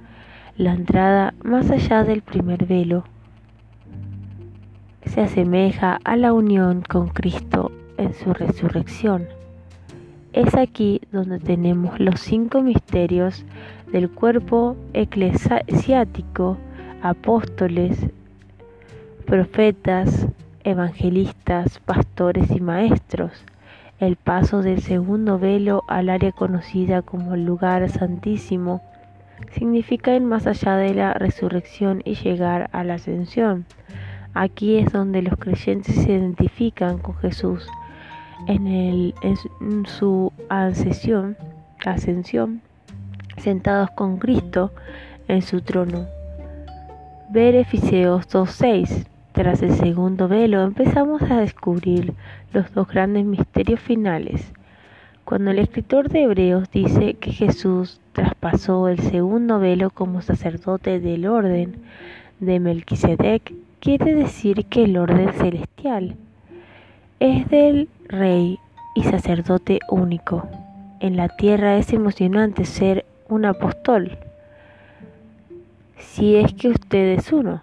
la 0.59 0.75
entrada 0.75 1.33
más 1.43 1.71
allá 1.71 2.05
del 2.05 2.21
primer 2.21 2.67
velo. 2.67 3.05
Se 5.07 5.21
asemeja 5.21 5.99
a 6.05 6.17
la 6.17 6.33
unión 6.33 6.83
con 6.83 7.09
Cristo 7.09 7.71
en 7.99 8.15
su 8.15 8.33
resurrección. 8.33 9.27
Es 10.33 10.55
aquí 10.55 11.03
donde 11.13 11.39
tenemos 11.39 12.01
los 12.01 12.21
cinco 12.21 12.63
misterios 12.63 13.45
del 13.93 14.11
cuerpo 14.11 14.77
eclesiástico, 14.95 16.57
apóstoles, 17.03 17.99
profetas, 19.27 20.27
evangelistas, 20.65 21.79
pastores 21.81 22.51
y 22.51 22.61
maestros, 22.61 23.45
el 23.99 24.17
paso 24.17 24.63
del 24.63 24.81
segundo 24.81 25.39
velo 25.39 25.85
al 25.89 26.09
área 26.09 26.33
conocida 26.33 27.03
como 27.03 27.35
el 27.35 27.45
lugar 27.45 27.89
santísimo, 27.91 28.83
significa 29.51 30.15
ir 30.15 30.23
más 30.23 30.47
allá 30.47 30.77
de 30.77 30.95
la 30.95 31.15
resurrección 31.15 32.03
y 32.05 32.15
llegar 32.15 32.71
a 32.73 32.85
la 32.85 32.95
ascensión. 32.95 33.67
Aquí 34.35 34.79
es 34.79 34.91
donde 34.93 35.21
los 35.21 35.37
creyentes 35.37 35.95
se 35.95 36.13
identifican 36.13 36.99
con 36.99 37.15
Jesús 37.17 37.67
en, 38.49 39.13
su 39.87 40.33
ascensión, 40.49 41.37
ascensión, 41.85 42.63
sentados 43.37 43.91
con 43.91 44.17
Cristo 44.17 44.73
en 45.29 45.43
su 45.43 45.61
trono. 45.61 46.07
Ver 47.31 47.55
Efeseos 47.55 48.27
2.6 48.29 49.07
tras 49.33 49.63
el 49.63 49.73
segundo 49.73 50.29
velo 50.29 50.63
empezamos 50.63 51.23
a 51.23 51.41
descubrir 51.41 52.15
los 52.53 52.73
dos 52.75 52.89
grandes 52.89 53.25
misterios 53.25 53.81
finales. 53.81 54.53
Cuando 55.25 55.51
el 55.51 55.59
escritor 55.59 56.09
de 56.09 56.25
Hebreos 56.25 56.71
dice 56.71 57.15
que 57.15 57.33
Jesús 57.33 58.01
traspasó 58.13 58.89
el 58.89 58.99
segundo 58.99 59.59
velo 59.59 59.91
como 59.91 60.21
sacerdote 60.21 61.01
del 61.01 61.27
orden 61.27 61.77
de 62.41 62.61
Melquisedec, 62.61 63.53
quiere 63.83 64.15
decir 64.15 64.67
que 64.67 64.85
el 64.85 64.97
orden 64.97 65.33
celestial 65.33 66.15
es 67.19 67.49
del 67.49 67.89
rey 68.07 68.61
y 68.95 69.03
sacerdote 69.03 69.81
único. 69.91 70.49
En 71.01 71.17
la 71.17 71.29
tierra 71.29 71.77
es 71.77 71.93
emocionante 71.93 72.65
ser 72.65 73.05
un 73.29 73.45
apóstol, 73.45 74.19
si 75.99 76.37
es 76.37 76.55
que 76.55 76.69
usted 76.69 77.19
es 77.19 77.33
uno 77.33 77.61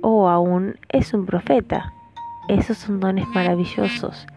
o 0.00 0.28
aún 0.28 0.78
es 0.90 1.12
un 1.12 1.26
profeta. 1.26 1.92
Esos 2.46 2.78
son 2.78 3.00
dones 3.00 3.26
maravillosos, 3.34 4.28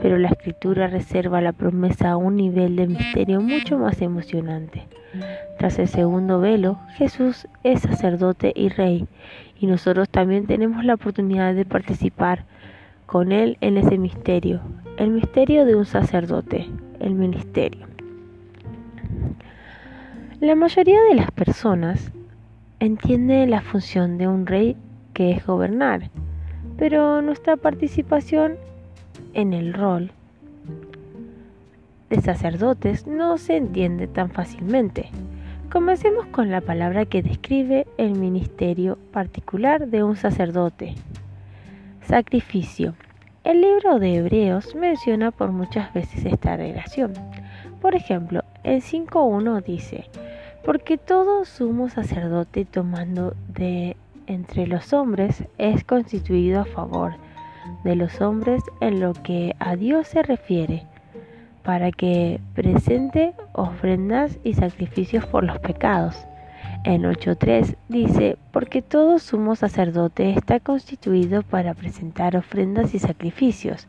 pero 0.00 0.18
la 0.18 0.28
escritura 0.28 0.86
reserva 0.86 1.40
la 1.40 1.52
promesa 1.52 2.10
a 2.10 2.16
un 2.16 2.36
nivel 2.36 2.76
de 2.76 2.86
misterio 2.86 3.40
mucho 3.40 3.78
más 3.78 4.02
emocionante. 4.02 4.86
Tras 5.58 5.78
el 5.78 5.88
segundo 5.88 6.40
velo, 6.40 6.78
Jesús 6.96 7.46
es 7.62 7.80
sacerdote 7.80 8.52
y 8.54 8.68
rey, 8.68 9.06
y 9.58 9.66
nosotros 9.66 10.08
también 10.08 10.46
tenemos 10.46 10.84
la 10.84 10.94
oportunidad 10.94 11.54
de 11.54 11.64
participar 11.64 12.44
con 13.06 13.32
Él 13.32 13.56
en 13.60 13.78
ese 13.78 13.98
misterio, 13.98 14.60
el 14.98 15.10
misterio 15.10 15.64
de 15.64 15.76
un 15.76 15.86
sacerdote, 15.86 16.68
el 17.00 17.14
ministerio. 17.14 17.86
La 20.40 20.54
mayoría 20.54 21.02
de 21.08 21.14
las 21.14 21.30
personas 21.30 22.12
entiende 22.78 23.46
la 23.46 23.62
función 23.62 24.18
de 24.18 24.28
un 24.28 24.46
rey 24.46 24.76
que 25.14 25.30
es 25.30 25.46
gobernar, 25.46 26.10
pero 26.76 27.22
nuestra 27.22 27.56
participación 27.56 28.56
en 29.36 29.52
el 29.52 29.74
rol 29.74 30.10
de 32.08 32.22
sacerdotes 32.22 33.06
no 33.06 33.36
se 33.36 33.56
entiende 33.56 34.06
tan 34.06 34.30
fácilmente. 34.30 35.10
Comencemos 35.70 36.24
con 36.26 36.50
la 36.50 36.62
palabra 36.62 37.04
que 37.04 37.22
describe 37.22 37.86
el 37.98 38.12
ministerio 38.12 38.96
particular 39.12 39.88
de 39.88 40.02
un 40.02 40.16
sacerdote. 40.16 40.94
Sacrificio. 42.00 42.94
El 43.44 43.60
libro 43.60 43.98
de 43.98 44.16
Hebreos 44.16 44.74
menciona 44.74 45.32
por 45.32 45.52
muchas 45.52 45.92
veces 45.92 46.24
esta 46.24 46.56
relación. 46.56 47.12
Por 47.82 47.94
ejemplo, 47.94 48.42
el 48.64 48.80
5.1 48.80 49.62
dice, 49.62 50.08
Porque 50.64 50.96
todo 50.96 51.44
sumo 51.44 51.90
sacerdote 51.90 52.64
tomando 52.64 53.34
de 53.48 53.96
entre 54.26 54.66
los 54.66 54.94
hombres 54.94 55.44
es 55.58 55.84
constituido 55.84 56.60
a 56.60 56.64
favor 56.64 57.25
de 57.84 57.96
los 57.96 58.20
hombres 58.20 58.62
en 58.80 59.00
lo 59.00 59.12
que 59.12 59.54
a 59.58 59.76
Dios 59.76 60.08
se 60.08 60.22
refiere, 60.22 60.84
para 61.62 61.92
que 61.92 62.40
presente 62.54 63.34
ofrendas 63.52 64.38
y 64.44 64.54
sacrificios 64.54 65.26
por 65.26 65.44
los 65.44 65.58
pecados 65.58 66.26
en 66.86 67.02
8.3 67.02 67.74
dice, 67.88 68.38
porque 68.52 68.80
todo 68.80 69.18
sumo 69.18 69.56
sacerdote 69.56 70.30
está 70.30 70.60
constituido 70.60 71.42
para 71.42 71.74
presentar 71.74 72.36
ofrendas 72.36 72.94
y 72.94 73.00
sacrificios. 73.00 73.88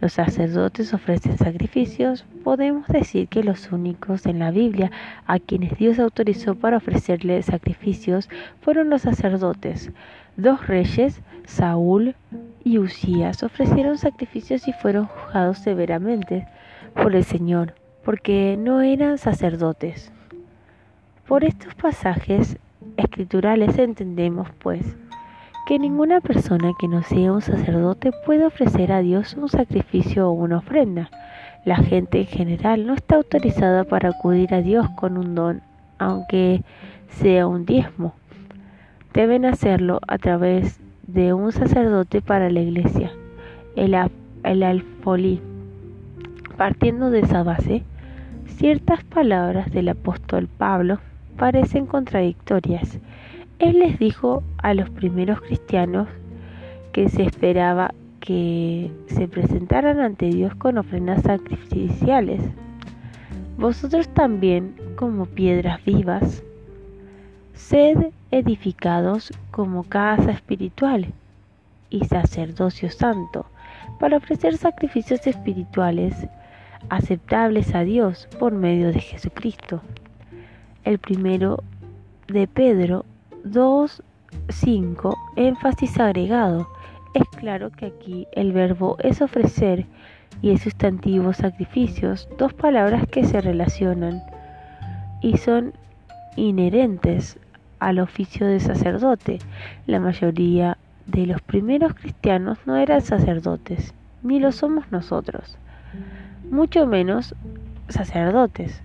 Los 0.00 0.14
sacerdotes 0.14 0.92
ofrecen 0.92 1.38
sacrificios. 1.38 2.24
Podemos 2.42 2.88
decir 2.88 3.28
que 3.28 3.44
los 3.44 3.70
únicos 3.70 4.26
en 4.26 4.40
la 4.40 4.50
Biblia 4.50 4.90
a 5.26 5.38
quienes 5.38 5.78
Dios 5.78 6.00
autorizó 6.00 6.56
para 6.56 6.78
ofrecerle 6.78 7.40
sacrificios 7.42 8.28
fueron 8.60 8.90
los 8.90 9.02
sacerdotes. 9.02 9.92
Dos 10.36 10.66
reyes, 10.66 11.20
Saúl 11.44 12.14
y 12.64 12.78
Usías, 12.78 13.42
ofrecieron 13.42 13.98
sacrificios 13.98 14.66
y 14.66 14.72
fueron 14.72 15.06
juzgados 15.06 15.58
severamente 15.58 16.46
por 16.94 17.14
el 17.14 17.24
Señor, 17.24 17.74
porque 18.04 18.56
no 18.58 18.80
eran 18.80 19.18
sacerdotes. 19.18 20.10
Por 21.26 21.44
estos 21.44 21.74
pasajes 21.74 22.56
escriturales 22.96 23.76
entendemos, 23.78 24.48
pues, 24.58 24.96
que 25.66 25.78
ninguna 25.78 26.20
persona 26.20 26.72
que 26.78 26.88
no 26.88 27.02
sea 27.02 27.32
un 27.32 27.42
sacerdote 27.42 28.10
puede 28.26 28.46
ofrecer 28.46 28.90
a 28.90 29.00
Dios 29.00 29.34
un 29.34 29.48
sacrificio 29.48 30.28
o 30.28 30.32
una 30.32 30.58
ofrenda. 30.58 31.10
La 31.64 31.76
gente 31.76 32.20
en 32.20 32.26
general 32.26 32.86
no 32.86 32.94
está 32.94 33.16
autorizada 33.16 33.84
para 33.84 34.08
acudir 34.08 34.52
a 34.54 34.62
Dios 34.62 34.88
con 34.96 35.16
un 35.16 35.34
don, 35.34 35.62
aunque 35.98 36.62
sea 37.08 37.46
un 37.46 37.64
diezmo. 37.64 38.14
Deben 39.12 39.44
hacerlo 39.44 40.00
a 40.08 40.16
través 40.16 40.80
de 41.06 41.34
un 41.34 41.52
sacerdote 41.52 42.22
para 42.22 42.48
la 42.48 42.60
iglesia, 42.60 43.12
el, 43.76 43.94
alfolí. 44.64 45.38
Partiendo 46.56 47.10
de 47.10 47.20
esa 47.20 47.42
base, 47.42 47.82
ciertas 48.46 49.04
palabras 49.04 49.70
del 49.70 49.90
apóstol 49.90 50.48
Pablo 50.48 50.98
parecen 51.36 51.84
contradictorias. 51.84 52.98
Él 53.58 53.80
les 53.80 53.98
dijo 53.98 54.42
a 54.56 54.72
los 54.72 54.88
primeros 54.88 55.42
cristianos 55.42 56.08
que 56.92 57.10
se 57.10 57.24
esperaba 57.24 57.92
que 58.20 58.90
se 59.08 59.28
presentaran 59.28 60.00
ante 60.00 60.26
Dios 60.26 60.54
con 60.54 60.78
ofrendas 60.78 61.22
sacrificiales. 61.22 62.40
Vosotros 63.58 64.08
también, 64.08 64.74
como 64.96 65.26
piedras 65.26 65.84
vivas, 65.84 66.42
sed 67.52 67.98
edificados 68.32 69.32
como 69.52 69.84
casa 69.84 70.32
espiritual 70.32 71.06
y 71.90 72.04
sacerdocio 72.06 72.90
santo, 72.90 73.46
para 74.00 74.16
ofrecer 74.16 74.56
sacrificios 74.56 75.24
espirituales 75.28 76.26
aceptables 76.88 77.72
a 77.76 77.82
Dios 77.84 78.28
por 78.40 78.52
medio 78.52 78.92
de 78.92 79.00
Jesucristo 79.00 79.80
el 80.84 80.98
primero 80.98 81.62
de 82.28 82.46
Pedro 82.46 83.04
2.5, 83.44 85.16
énfasis 85.36 85.98
agregado. 85.98 86.68
Es 87.14 87.28
claro 87.36 87.70
que 87.70 87.86
aquí 87.86 88.26
el 88.32 88.52
verbo 88.52 88.96
es 89.00 89.20
ofrecer 89.20 89.86
y 90.40 90.50
el 90.50 90.58
sustantivo 90.58 91.32
sacrificios, 91.32 92.28
dos 92.38 92.52
palabras 92.54 93.06
que 93.06 93.24
se 93.24 93.40
relacionan 93.40 94.22
y 95.20 95.36
son 95.36 95.72
inherentes 96.36 97.38
al 97.82 97.98
oficio 97.98 98.46
de 98.46 98.60
sacerdote. 98.60 99.38
La 99.86 100.00
mayoría 100.00 100.78
de 101.06 101.26
los 101.26 101.42
primeros 101.42 101.94
cristianos 101.94 102.58
no 102.66 102.76
eran 102.76 103.00
sacerdotes, 103.00 103.92
ni 104.22 104.38
lo 104.38 104.52
somos 104.52 104.90
nosotros, 104.92 105.58
mucho 106.50 106.86
menos 106.86 107.34
sacerdotes 107.88 108.80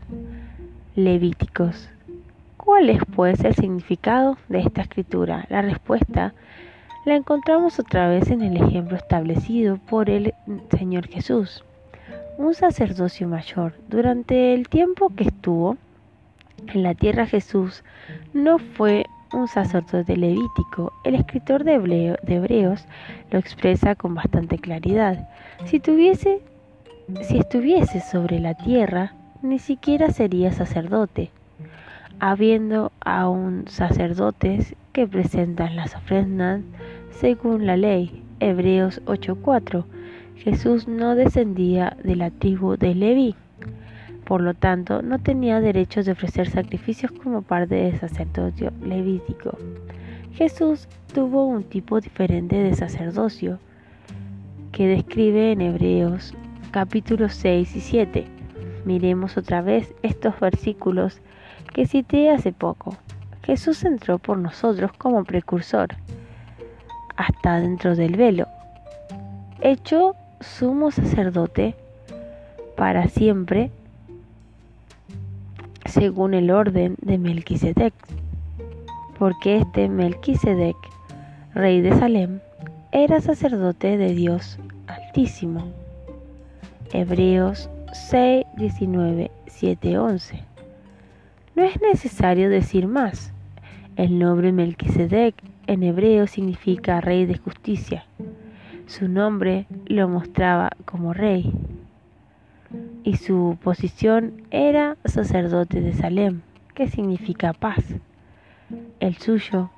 levíticos. 0.95 1.89
¿Cuál 2.57 2.89
es 2.89 2.99
pues 3.15 3.43
el 3.43 3.55
significado 3.55 4.37
de 4.49 4.59
esta 4.59 4.81
escritura? 4.81 5.45
La 5.49 5.61
respuesta 5.61 6.33
la 7.05 7.15
encontramos 7.15 7.79
otra 7.79 8.09
vez 8.09 8.29
en 8.31 8.41
el 8.41 8.57
ejemplo 8.57 8.97
establecido 8.97 9.77
por 9.77 10.09
el 10.09 10.33
Señor 10.77 11.07
Jesús. 11.07 11.63
Un 12.37 12.53
sacerdocio 12.53 13.27
mayor. 13.27 13.73
Durante 13.87 14.53
el 14.53 14.67
tiempo 14.67 15.11
que 15.15 15.23
estuvo 15.23 15.77
en 16.67 16.83
la 16.83 16.95
tierra 16.95 17.25
Jesús 17.25 17.83
no 18.33 18.57
fue 18.59 19.05
un 19.33 19.47
sacerdote 19.47 20.15
levítico. 20.15 20.93
El 21.03 21.15
escritor 21.15 21.63
de, 21.63 22.17
Hebreos 22.27 22.85
lo 23.31 23.39
expresa 23.39 23.95
con 23.95 24.15
bastante 24.15 24.57
claridad. 24.57 25.29
Si 25.65 25.79
tuviese 25.79 26.41
si 27.21 27.37
estuviese 27.37 28.01
sobre 28.01 28.39
la 28.39 28.53
tierra, 28.53 29.13
ni 29.41 29.59
siquiera 29.59 30.11
sería 30.11 30.51
sacerdote, 30.51 31.31
habiendo 32.19 32.91
aún 32.99 33.63
sacerdotes 33.67 34.75
que 34.91 35.07
presentan 35.07 35.77
las 35.77 35.95
ofrendas 35.95 36.61
según 37.11 37.65
la 37.65 37.77
ley. 37.77 38.23
Hebreos 38.41 39.01
8:4. 39.05 39.85
Jesús 40.35 40.87
no 40.87 41.15
descendía 41.15 41.95
de 42.03 42.17
la 42.17 42.29
tribu 42.29 42.75
de 42.75 42.93
Leví, 42.93 43.35
por 44.27 44.41
lo 44.41 44.53
tanto 44.53 45.01
no 45.01 45.19
tenía 45.19 45.61
derecho 45.61 46.03
de 46.03 46.11
ofrecer 46.11 46.49
sacrificios 46.49 47.11
como 47.11 47.41
parte 47.41 47.75
del 47.75 47.97
sacerdocio 47.97 48.71
levítico. 48.83 49.57
Jesús 50.33 50.87
tuvo 51.13 51.45
un 51.45 51.63
tipo 51.63 52.01
diferente 52.01 52.57
de 52.57 52.75
sacerdocio 52.75 53.57
que 54.71 54.85
describe 54.87 55.53
en 55.53 55.61
Hebreos 55.61 56.33
capítulos 56.71 57.33
6 57.35 57.75
y 57.75 57.79
7 57.79 58.37
Miremos 58.87 59.35
otra 59.35 59.61
vez 59.61 59.93
estos 60.01 60.39
versículos 60.39 61.19
que 61.73 61.85
cité 61.85 62.29
hace 62.29 62.53
poco. 62.53 62.95
Jesús 63.43 63.83
entró 63.83 64.17
por 64.17 64.37
nosotros 64.37 64.93
como 64.93 65.25
precursor, 65.25 65.89
hasta 67.17 67.59
dentro 67.59 67.97
del 67.97 68.15
velo, 68.15 68.47
hecho 69.59 70.15
sumo 70.39 70.91
sacerdote 70.91 71.75
para 72.77 73.09
siempre, 73.09 73.71
según 75.87 76.33
el 76.33 76.51
orden 76.51 76.95
de 77.01 77.17
Melquisedec, 77.17 77.93
porque 79.17 79.57
este 79.57 79.89
Melquisedec, 79.89 80.75
rey 81.53 81.81
de 81.81 81.97
Salem, 81.97 82.39
era 82.91 83.21
sacerdote 83.21 83.97
de 83.97 84.13
Dios 84.13 84.59
Altísimo. 84.87 85.65
Hebreos 86.91 87.69
6, 87.93 88.45
19, 88.57 89.31
7, 89.47 89.97
11. 89.97 90.43
No 91.55 91.63
es 91.63 91.81
necesario 91.81 92.49
decir 92.49 92.87
más. 92.87 93.33
El 93.95 94.19
nombre 94.19 94.51
Melquisedec 94.51 95.35
en 95.65 95.83
hebreo 95.83 96.27
significa 96.27 97.01
rey 97.01 97.25
de 97.25 97.37
justicia. 97.37 98.05
Su 98.85 99.07
nombre 99.07 99.65
lo 99.87 100.07
mostraba 100.07 100.69
como 100.85 101.13
rey 101.13 101.51
y 103.03 103.17
su 103.17 103.57
posición 103.63 104.43
era 104.51 104.97
sacerdote 105.05 105.81
de 105.81 105.93
Salem, 105.93 106.41
que 106.73 106.87
significa 106.87 107.53
paz. 107.53 107.83
El 108.99 109.17
suyo 109.17 109.69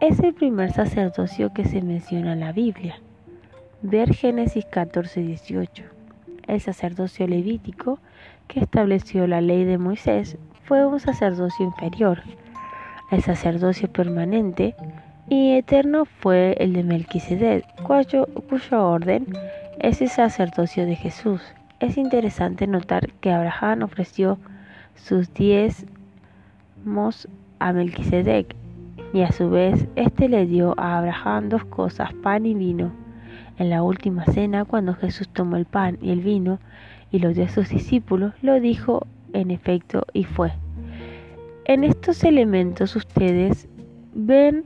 es 0.00 0.20
el 0.20 0.34
primer 0.34 0.72
sacerdocio 0.72 1.52
que 1.52 1.64
se 1.64 1.82
menciona 1.82 2.32
en 2.32 2.40
la 2.40 2.52
Biblia. 2.52 2.98
Ver 3.82 4.14
Génesis 4.14 4.64
14, 4.64 5.20
18 5.20 5.94
el 6.46 6.60
sacerdocio 6.60 7.26
levítico 7.26 7.98
que 8.48 8.60
estableció 8.60 9.26
la 9.26 9.40
ley 9.40 9.64
de 9.64 9.78
Moisés 9.78 10.36
fue 10.64 10.86
un 10.86 11.00
sacerdocio 11.00 11.64
inferior. 11.64 12.22
El 13.10 13.22
sacerdocio 13.22 13.90
permanente 13.90 14.74
y 15.28 15.52
eterno 15.52 16.04
fue 16.04 16.56
el 16.58 16.72
de 16.72 16.82
Melquisedec, 16.82 17.64
cuyo, 17.82 18.26
cuyo 18.48 18.86
orden 18.86 19.26
es 19.78 20.00
el 20.00 20.08
sacerdocio 20.08 20.86
de 20.86 20.96
Jesús. 20.96 21.40
Es 21.84 21.98
interesante 21.98 22.66
notar 22.66 23.12
que 23.20 23.30
Abraham 23.30 23.82
ofreció 23.82 24.38
sus 24.94 25.34
diezmos 25.34 25.84
a 27.58 27.74
Melquisedec 27.74 28.56
y 29.12 29.20
a 29.20 29.30
su 29.30 29.50
vez 29.50 29.86
éste 29.94 30.30
le 30.30 30.46
dio 30.46 30.72
a 30.78 30.96
Abraham 30.96 31.50
dos 31.50 31.66
cosas, 31.66 32.14
pan 32.14 32.46
y 32.46 32.54
vino. 32.54 32.90
En 33.58 33.68
la 33.68 33.82
última 33.82 34.24
cena, 34.24 34.64
cuando 34.64 34.94
Jesús 34.94 35.28
tomó 35.28 35.56
el 35.56 35.66
pan 35.66 35.98
y 36.00 36.10
el 36.10 36.22
vino 36.22 36.58
y 37.12 37.18
lo 37.18 37.34
dio 37.34 37.44
a 37.44 37.50
sus 37.50 37.68
discípulos, 37.68 38.32
lo 38.40 38.58
dijo 38.60 39.06
en 39.34 39.50
efecto 39.50 40.06
y 40.14 40.24
fue. 40.24 40.54
En 41.66 41.84
estos 41.84 42.24
elementos 42.24 42.96
ustedes 42.96 43.68
ven 44.14 44.64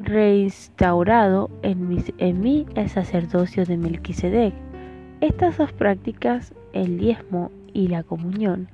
reinstaurado 0.00 1.50
en, 1.60 2.02
en 2.16 2.40
mí 2.40 2.64
el 2.76 2.88
sacerdocio 2.88 3.66
de 3.66 3.76
Melquisedec. 3.76 4.69
Estas 5.20 5.58
dos 5.58 5.72
prácticas, 5.72 6.54
el 6.72 6.98
diezmo 6.98 7.50
y 7.74 7.88
la 7.88 8.02
comunión, 8.02 8.68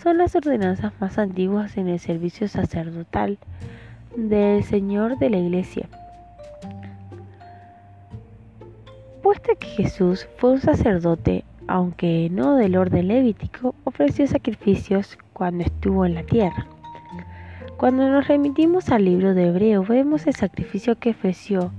son 0.00 0.18
las 0.18 0.36
ordenanzas 0.36 0.92
más 1.00 1.18
antiguas 1.18 1.76
en 1.76 1.88
el 1.88 1.98
servicio 1.98 2.46
sacerdotal 2.46 3.36
del 4.16 4.62
Señor 4.62 5.18
de 5.18 5.30
la 5.30 5.38
Iglesia. 5.38 5.88
Puesto 9.22 9.52
que 9.58 9.66
Jesús 9.66 10.28
fue 10.36 10.52
un 10.52 10.60
sacerdote, 10.60 11.44
aunque 11.66 12.28
no 12.30 12.54
del 12.54 12.76
orden 12.76 13.08
levítico, 13.08 13.74
ofreció 13.84 14.26
sacrificios 14.26 15.18
cuando 15.32 15.64
estuvo 15.64 16.06
en 16.06 16.14
la 16.14 16.22
tierra. 16.22 16.66
Cuando 17.76 18.08
nos 18.08 18.26
remitimos 18.26 18.88
al 18.90 19.04
libro 19.04 19.34
de 19.34 19.48
Hebreo 19.48 19.84
vemos 19.84 20.26
el 20.26 20.34
sacrificio 20.34 20.96
que 20.96 21.10
ofreció 21.10 21.70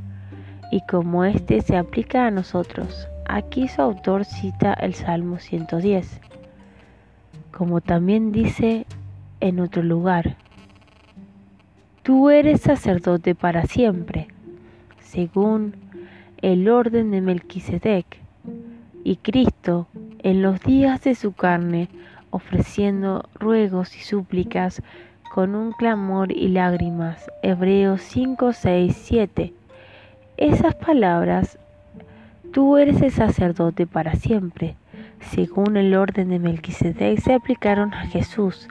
y 0.72 0.82
cómo 0.88 1.26
éste 1.26 1.62
se 1.62 1.76
aplica 1.76 2.28
a 2.28 2.32
nosotros. 2.32 3.09
Aquí 3.32 3.68
su 3.68 3.84
autor 3.84 4.26
cita 4.26 4.74
el 4.74 4.96
Salmo 4.96 5.38
110, 5.38 6.20
como 7.52 7.80
también 7.80 8.32
dice 8.32 8.88
en 9.40 9.60
otro 9.60 9.84
lugar, 9.84 10.36
Tú 12.02 12.32
eres 12.32 12.62
sacerdote 12.62 13.36
para 13.36 13.68
siempre, 13.68 14.30
según 15.00 15.76
el 16.42 16.68
orden 16.70 17.12
de 17.12 17.22
Melquisedec, 17.22 18.18
y 19.04 19.18
Cristo, 19.18 19.86
en 20.24 20.42
los 20.42 20.60
días 20.62 21.04
de 21.04 21.14
su 21.14 21.34
carne, 21.34 21.88
ofreciendo 22.32 23.30
ruegos 23.36 23.96
y 23.96 24.00
súplicas 24.00 24.82
con 25.32 25.54
un 25.54 25.72
clamor 25.74 26.32
y 26.32 26.48
lágrimas. 26.48 27.30
Hebreos 27.44 28.02
5, 28.02 28.54
6, 28.54 28.98
7. 29.00 29.54
Esas 30.38 30.74
palabras, 30.74 31.60
tú 32.60 32.76
eres 32.76 33.02
el 33.02 33.12
sacerdote 33.12 33.88
para 33.88 34.16
siempre, 34.16 34.76
según 35.32 35.78
el 35.78 35.96
orden 35.96 36.28
de 36.28 36.40
Melquisedec, 36.40 37.18
se 37.22 37.34
aplicaron 37.34 37.94
a 37.94 38.06
Jesús. 38.08 38.68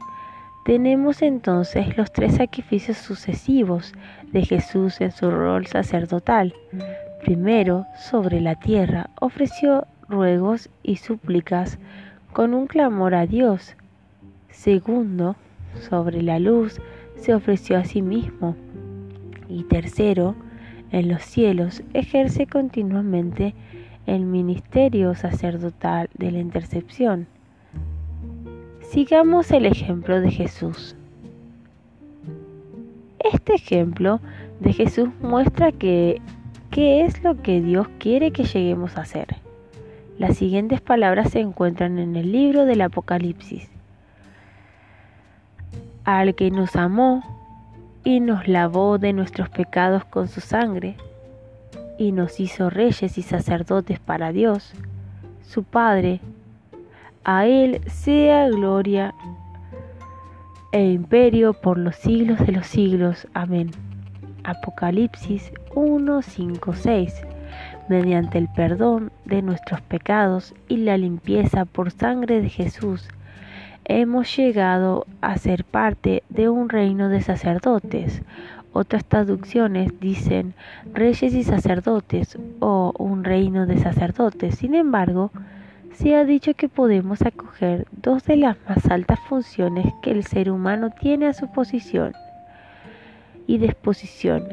Tenemos 0.66 1.22
entonces 1.22 1.96
los 1.96 2.12
tres 2.12 2.34
sacrificios 2.34 2.98
sucesivos 2.98 3.94
de 4.30 4.44
Jesús 4.44 5.00
en 5.00 5.10
su 5.10 5.30
rol 5.30 5.66
sacerdotal. 5.66 6.52
Primero, 7.24 7.86
sobre 7.96 8.42
la 8.42 8.56
tierra, 8.56 9.08
ofreció 9.22 9.86
ruegos 10.06 10.68
y 10.82 10.96
súplicas 10.96 11.78
con 12.34 12.52
un 12.52 12.66
clamor 12.66 13.14
a 13.14 13.24
Dios. 13.24 13.74
Segundo, 14.50 15.34
sobre 15.88 16.20
la 16.20 16.38
luz, 16.38 16.78
se 17.16 17.32
ofreció 17.32 17.78
a 17.78 17.86
sí 17.86 18.02
mismo. 18.02 18.54
Y 19.48 19.62
tercero, 19.62 20.34
en 20.90 21.08
los 21.08 21.22
cielos, 21.22 21.82
ejerce 21.94 22.46
continuamente 22.46 23.54
el 24.08 24.24
ministerio 24.24 25.14
sacerdotal 25.14 26.08
de 26.14 26.32
la 26.32 26.38
intercepción. 26.38 27.26
Sigamos 28.80 29.50
el 29.50 29.66
ejemplo 29.66 30.20
de 30.20 30.30
Jesús. 30.30 30.96
Este 33.18 33.54
ejemplo 33.54 34.20
de 34.60 34.72
Jesús 34.72 35.08
muestra 35.20 35.72
que 35.72 36.22
qué 36.70 37.04
es 37.04 37.22
lo 37.22 37.42
que 37.42 37.60
Dios 37.60 37.86
quiere 37.98 38.30
que 38.30 38.44
lleguemos 38.44 38.96
a 38.96 39.02
hacer. 39.02 39.36
Las 40.18 40.36
siguientes 40.36 40.80
palabras 40.80 41.30
se 41.30 41.40
encuentran 41.40 41.98
en 41.98 42.16
el 42.16 42.32
libro 42.32 42.64
del 42.64 42.80
Apocalipsis 42.80 43.68
al 46.04 46.34
que 46.34 46.50
nos 46.50 46.74
amó 46.74 47.22
y 48.02 48.20
nos 48.20 48.48
lavó 48.48 48.96
de 48.96 49.12
nuestros 49.12 49.50
pecados 49.50 50.06
con 50.06 50.26
su 50.28 50.40
sangre, 50.40 50.96
y 51.98 52.12
nos 52.12 52.40
hizo 52.40 52.70
reyes 52.70 53.18
y 53.18 53.22
sacerdotes 53.22 53.98
para 53.98 54.32
Dios, 54.32 54.72
su 55.42 55.64
Padre. 55.64 56.20
A 57.24 57.46
Él 57.46 57.82
sea 57.86 58.48
gloria 58.48 59.14
e 60.72 60.84
imperio 60.92 61.52
por 61.52 61.76
los 61.76 61.96
siglos 61.96 62.38
de 62.38 62.52
los 62.52 62.66
siglos. 62.66 63.26
Amén. 63.34 63.70
Apocalipsis 64.44 65.52
1, 65.74 66.22
5, 66.22 66.72
6. 66.74 67.14
Mediante 67.88 68.38
el 68.38 68.48
perdón 68.48 69.10
de 69.24 69.42
nuestros 69.42 69.80
pecados 69.80 70.54
y 70.68 70.78
la 70.78 70.96
limpieza 70.96 71.64
por 71.64 71.90
sangre 71.90 72.40
de 72.40 72.48
Jesús, 72.48 73.08
hemos 73.84 74.36
llegado 74.36 75.06
a 75.22 75.36
ser 75.38 75.64
parte 75.64 76.22
de 76.28 76.48
un 76.48 76.68
reino 76.68 77.08
de 77.08 77.22
sacerdotes. 77.22 78.22
Otras 78.78 79.04
traducciones 79.04 79.98
dicen 79.98 80.54
reyes 80.94 81.34
y 81.34 81.42
sacerdotes 81.42 82.38
o 82.60 82.92
un 82.96 83.24
reino 83.24 83.66
de 83.66 83.76
sacerdotes. 83.76 84.54
Sin 84.54 84.76
embargo, 84.76 85.32
se 85.94 86.14
ha 86.14 86.24
dicho 86.24 86.54
que 86.54 86.68
podemos 86.68 87.22
acoger 87.22 87.88
dos 87.90 88.22
de 88.26 88.36
las 88.36 88.56
más 88.68 88.86
altas 88.88 89.18
funciones 89.28 89.92
que 90.00 90.12
el 90.12 90.22
ser 90.22 90.48
humano 90.48 90.90
tiene 90.90 91.26
a 91.26 91.32
su 91.32 91.50
posición 91.50 92.12
y 93.48 93.58
disposición, 93.58 94.44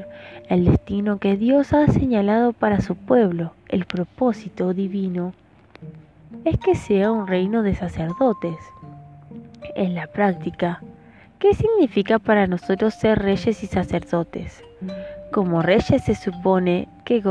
el 0.49 0.65
destino 0.65 1.19
que 1.19 1.37
Dios 1.37 1.73
ha 1.73 1.85
señalado 1.85 2.51
para 2.51 2.81
su 2.81 2.95
pueblo, 2.95 3.53
el 3.67 3.85
propósito 3.85 4.73
divino, 4.73 5.33
es 6.45 6.57
que 6.57 6.73
sea 6.73 7.11
un 7.11 7.27
reino 7.27 7.61
de 7.61 7.75
sacerdotes 7.75 8.57
en 9.75 9.93
la 9.93 10.07
práctica, 10.07 10.81
¿qué 11.45 11.53
significa 11.53 12.17
para 12.17 12.47
nosotros 12.47 12.95
ser 12.95 13.19
reyes 13.19 13.61
y 13.61 13.67
sacerdotes? 13.67 14.63
Como 15.31 15.61
reyes 15.61 16.03
se 16.03 16.15
supone 16.15 16.87
que, 17.05 17.21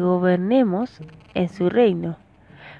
gobernemos 0.00 0.98
en 1.34 1.50
su 1.50 1.68
reino. 1.68 2.16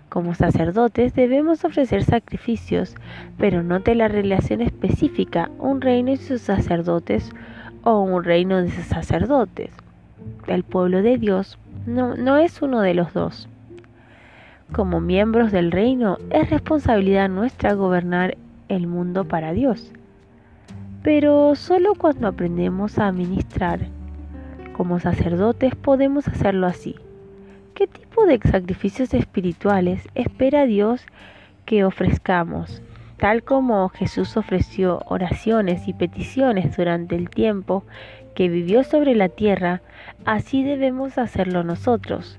Como 0.09 0.35
sacerdotes 0.35 1.14
debemos 1.14 1.66
ofrecer 1.66 2.03
sacrificios, 2.03 2.95
pero 3.37 3.62
note 3.62 3.95
la 3.95 4.09
relación 4.09 4.62
específica, 4.62 5.51
un 5.59 5.83
reino 5.83 6.12
y 6.12 6.16
sus 6.16 6.40
sacerdotes 6.40 7.31
o 7.83 8.01
un 8.01 8.25
reino 8.25 8.62
de 8.62 8.71
sus 8.71 8.87
sacerdotes. 8.87 9.71
El 10.47 10.64
pueblo 10.64 11.03
de 11.03 11.18
Dios 11.18 11.59
no, 11.85 12.16
no 12.16 12.38
es 12.38 12.62
uno 12.62 12.81
de 12.81 12.95
los 12.95 13.12
dos. 13.12 13.51
Como 14.73 14.99
miembros 14.99 15.53
del 15.53 15.71
reino, 15.73 16.16
es 16.31 16.49
responsabilidad 16.49 17.29
nuestra 17.29 17.75
gobernar 17.75 18.38
el 18.71 18.87
mundo 18.87 19.25
para 19.27 19.53
Dios. 19.53 19.92
Pero 21.03 21.55
solo 21.57 21.95
cuando 21.95 22.29
aprendemos 22.29 22.99
a 22.99 23.09
administrar 23.09 23.81
como 24.73 25.01
sacerdotes 25.01 25.75
podemos 25.75 26.29
hacerlo 26.29 26.67
así. 26.67 26.97
¿Qué 27.75 27.87
tipo 27.87 28.27
de 28.27 28.38
sacrificios 28.38 29.15
espirituales 29.15 30.09
espera 30.15 30.65
Dios 30.67 31.05
que 31.65 31.85
ofrezcamos? 31.85 32.83
Tal 33.17 33.43
como 33.43 33.88
Jesús 33.88 34.37
ofreció 34.37 35.03
oraciones 35.07 35.88
y 35.88 35.93
peticiones 35.93 36.77
durante 36.77 37.17
el 37.17 37.31
tiempo 37.31 37.85
que 38.35 38.49
vivió 38.49 38.83
sobre 38.85 39.15
la 39.15 39.29
tierra, 39.29 39.81
así 40.25 40.65
debemos 40.65 41.19
hacerlo 41.19 41.65
nosotros. 41.65 42.38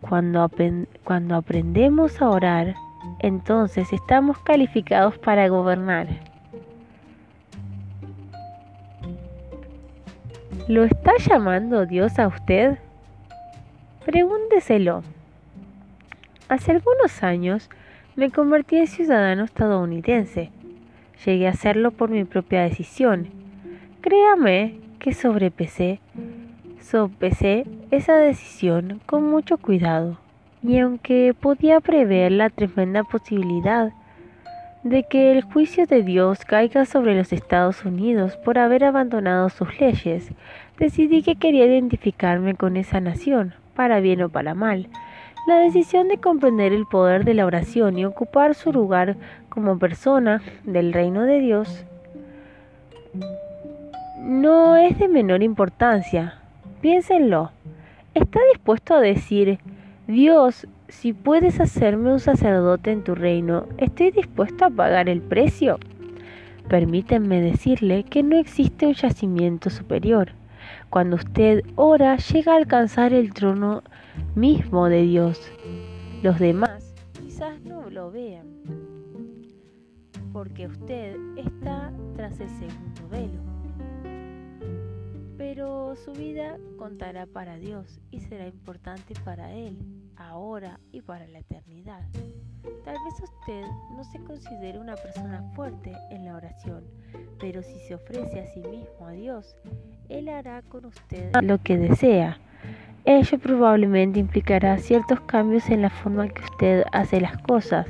Cuando, 0.00 0.48
cuando 1.04 1.34
aprendemos 1.36 2.20
a 2.22 2.30
orar, 2.30 2.74
entonces 3.20 3.92
estamos 3.92 4.38
calificados 4.38 5.18
para 5.18 5.48
gobernar. 5.48 6.06
¿Lo 10.68 10.82
está 10.82 11.12
llamando 11.18 11.86
Dios 11.86 12.18
a 12.18 12.26
usted? 12.26 12.78
Pregúnteselo. 14.04 15.04
Hace 16.48 16.72
algunos 16.72 17.22
años 17.22 17.70
me 18.16 18.32
convertí 18.32 18.76
en 18.76 18.88
ciudadano 18.88 19.44
estadounidense. 19.44 20.50
Llegué 21.24 21.46
a 21.46 21.50
hacerlo 21.50 21.92
por 21.92 22.10
mi 22.10 22.24
propia 22.24 22.62
decisión. 22.62 23.28
Créame 24.00 24.80
que 24.98 25.14
sobrepesé, 25.14 26.00
sopesé 26.80 27.64
esa 27.92 28.16
decisión 28.16 29.00
con 29.06 29.22
mucho 29.22 29.58
cuidado 29.58 30.18
y 30.64 30.80
aunque 30.80 31.32
podía 31.38 31.78
prever 31.78 32.32
la 32.32 32.50
tremenda 32.50 33.04
posibilidad 33.04 33.92
de 34.88 35.02
que 35.02 35.32
el 35.32 35.42
juicio 35.42 35.86
de 35.86 36.02
Dios 36.02 36.44
caiga 36.44 36.84
sobre 36.84 37.16
los 37.16 37.32
Estados 37.32 37.84
Unidos 37.84 38.36
por 38.36 38.56
haber 38.56 38.84
abandonado 38.84 39.48
sus 39.48 39.80
leyes, 39.80 40.30
decidí 40.78 41.22
que 41.22 41.34
quería 41.34 41.66
identificarme 41.66 42.54
con 42.54 42.76
esa 42.76 43.00
nación, 43.00 43.54
para 43.74 43.98
bien 43.98 44.22
o 44.22 44.28
para 44.28 44.54
mal. 44.54 44.88
La 45.48 45.56
decisión 45.58 46.06
de 46.06 46.18
comprender 46.18 46.72
el 46.72 46.86
poder 46.86 47.24
de 47.24 47.34
la 47.34 47.46
oración 47.46 47.98
y 47.98 48.04
ocupar 48.04 48.54
su 48.54 48.72
lugar 48.72 49.16
como 49.48 49.78
persona 49.78 50.40
del 50.64 50.92
reino 50.92 51.22
de 51.22 51.40
Dios 51.40 51.84
no 54.20 54.76
es 54.76 54.98
de 54.98 55.08
menor 55.08 55.42
importancia. 55.42 56.38
Piénsenlo. 56.80 57.50
¿Está 58.14 58.38
dispuesto 58.52 58.94
a 58.94 59.00
decir 59.00 59.58
Dios, 60.06 60.66
si 60.88 61.12
puedes 61.12 61.60
hacerme 61.60 62.12
un 62.12 62.20
sacerdote 62.20 62.92
en 62.92 63.02
tu 63.02 63.14
reino, 63.14 63.66
¿estoy 63.78 64.10
dispuesto 64.10 64.64
a 64.64 64.70
pagar 64.70 65.08
el 65.08 65.20
precio? 65.22 65.78
Permítanme 66.68 67.40
decirle 67.40 68.04
que 68.04 68.22
no 68.22 68.36
existe 68.38 68.86
un 68.86 68.94
yacimiento 68.94 69.70
superior. 69.70 70.32
Cuando 70.90 71.16
usted 71.16 71.62
ora, 71.76 72.16
llega 72.16 72.52
a 72.54 72.56
alcanzar 72.56 73.12
el 73.12 73.32
trono 73.32 73.82
mismo 74.34 74.88
de 74.88 75.02
Dios. 75.02 75.40
Los 76.22 76.38
demás 76.38 76.94
quizás 77.20 77.60
no 77.62 77.88
lo 77.90 78.10
vean. 78.10 78.46
porque 80.32 80.66
usted 80.66 81.16
está 81.36 81.90
tras 82.14 82.38
el 82.40 82.50
segundo 82.50 83.08
velo. 83.10 83.40
Pero 85.38 85.96
su 85.96 86.12
vida 86.12 86.58
contará 86.76 87.24
para 87.26 87.56
Dios 87.56 88.00
y 88.10 88.20
será 88.20 88.46
importante 88.46 89.14
para 89.24 89.52
Él, 89.52 89.78
ahora 90.16 90.80
y 90.92 91.00
para 91.00 91.26
la 91.28 91.38
eternidad. 91.38 92.00
Tal 92.84 92.96
vez 93.04 93.14
usted 93.22 93.62
no 93.96 94.04
se 94.04 94.18
considere 94.20 94.78
una 94.78 94.96
persona 94.96 95.42
fuerte 95.54 95.92
en 96.10 96.24
la 96.24 96.36
oración, 96.36 96.84
pero 97.38 97.62
si 97.62 97.78
se 97.80 97.94
ofrece 97.94 98.40
a 98.40 98.46
sí 98.46 98.60
mismo 98.60 99.06
a 99.06 99.12
Dios, 99.12 99.56
Él 100.08 100.28
hará 100.28 100.62
con 100.62 100.86
usted 100.86 101.32
lo 101.42 101.58
que 101.58 101.78
desea. 101.78 102.38
Ello 103.04 103.38
probablemente 103.38 104.18
implicará 104.18 104.78
ciertos 104.78 105.20
cambios 105.20 105.70
en 105.70 105.82
la 105.82 105.90
forma 105.90 106.26
que 106.26 106.42
usted 106.42 106.84
hace 106.90 107.20
las 107.20 107.38
cosas, 107.38 107.86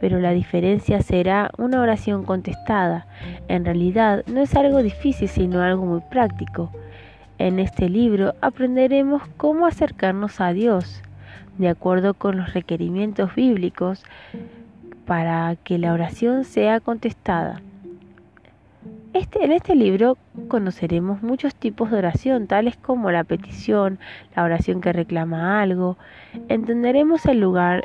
pero 0.00 0.18
la 0.18 0.30
diferencia 0.30 1.02
será 1.02 1.50
una 1.58 1.82
oración 1.82 2.24
contestada. 2.24 3.06
En 3.48 3.66
realidad 3.66 4.24
no 4.26 4.40
es 4.40 4.54
algo 4.56 4.82
difícil, 4.82 5.28
sino 5.28 5.60
algo 5.60 5.84
muy 5.84 6.00
práctico. 6.10 6.72
En 7.36 7.58
este 7.58 7.90
libro 7.90 8.34
aprenderemos 8.40 9.22
cómo 9.36 9.66
acercarnos 9.66 10.40
a 10.40 10.54
Dios 10.54 11.02
de 11.58 11.68
acuerdo 11.68 12.14
con 12.14 12.36
los 12.36 12.52
requerimientos 12.52 13.34
bíblicos 13.34 14.04
para 15.06 15.56
que 15.56 15.78
la 15.78 15.92
oración 15.92 16.44
sea 16.44 16.80
contestada. 16.80 17.60
Este, 19.12 19.44
en 19.44 19.52
este 19.52 19.76
libro 19.76 20.18
conoceremos 20.48 21.22
muchos 21.22 21.54
tipos 21.54 21.90
de 21.90 21.98
oración, 21.98 22.48
tales 22.48 22.76
como 22.76 23.12
la 23.12 23.22
petición, 23.22 24.00
la 24.34 24.42
oración 24.42 24.80
que 24.80 24.92
reclama 24.92 25.62
algo. 25.62 25.96
Entenderemos 26.48 27.24
el 27.26 27.38
lugar 27.40 27.84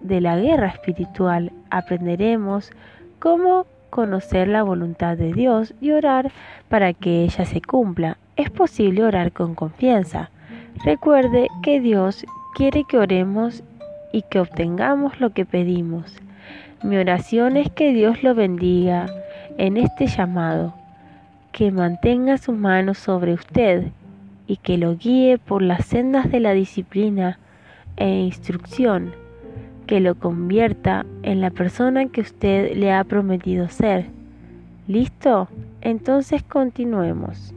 de 0.00 0.22
la 0.22 0.38
guerra 0.38 0.68
espiritual, 0.68 1.52
aprenderemos 1.68 2.70
cómo 3.18 3.66
conocer 3.90 4.48
la 4.48 4.62
voluntad 4.62 5.18
de 5.18 5.34
Dios 5.34 5.74
y 5.80 5.90
orar 5.90 6.30
para 6.68 6.94
que 6.94 7.24
ella 7.24 7.44
se 7.44 7.60
cumpla. 7.60 8.16
Es 8.36 8.48
posible 8.48 9.04
orar 9.04 9.32
con 9.32 9.54
confianza. 9.54 10.30
Recuerde 10.82 11.48
que 11.62 11.80
Dios 11.80 12.24
quiere 12.54 12.84
que 12.84 12.98
oremos 12.98 13.62
y 14.12 14.22
que 14.22 14.40
obtengamos 14.40 15.20
lo 15.20 15.30
que 15.30 15.44
pedimos. 15.44 16.16
Mi 16.82 16.96
oración 16.96 17.56
es 17.56 17.70
que 17.70 17.92
Dios 17.92 18.22
lo 18.22 18.34
bendiga 18.34 19.06
en 19.58 19.76
este 19.76 20.06
llamado, 20.06 20.74
que 21.52 21.70
mantenga 21.70 22.38
sus 22.38 22.56
manos 22.56 22.98
sobre 22.98 23.34
usted 23.34 23.88
y 24.46 24.56
que 24.56 24.78
lo 24.78 24.96
guíe 24.96 25.38
por 25.38 25.62
las 25.62 25.84
sendas 25.86 26.30
de 26.30 26.40
la 26.40 26.52
disciplina 26.52 27.38
e 27.96 28.08
instrucción, 28.08 29.12
que 29.86 30.00
lo 30.00 30.14
convierta 30.14 31.04
en 31.22 31.40
la 31.40 31.50
persona 31.50 32.06
que 32.06 32.22
usted 32.22 32.74
le 32.76 32.92
ha 32.92 33.04
prometido 33.04 33.68
ser. 33.68 34.06
¿Listo? 34.88 35.48
Entonces 35.82 36.42
continuemos. 36.42 37.54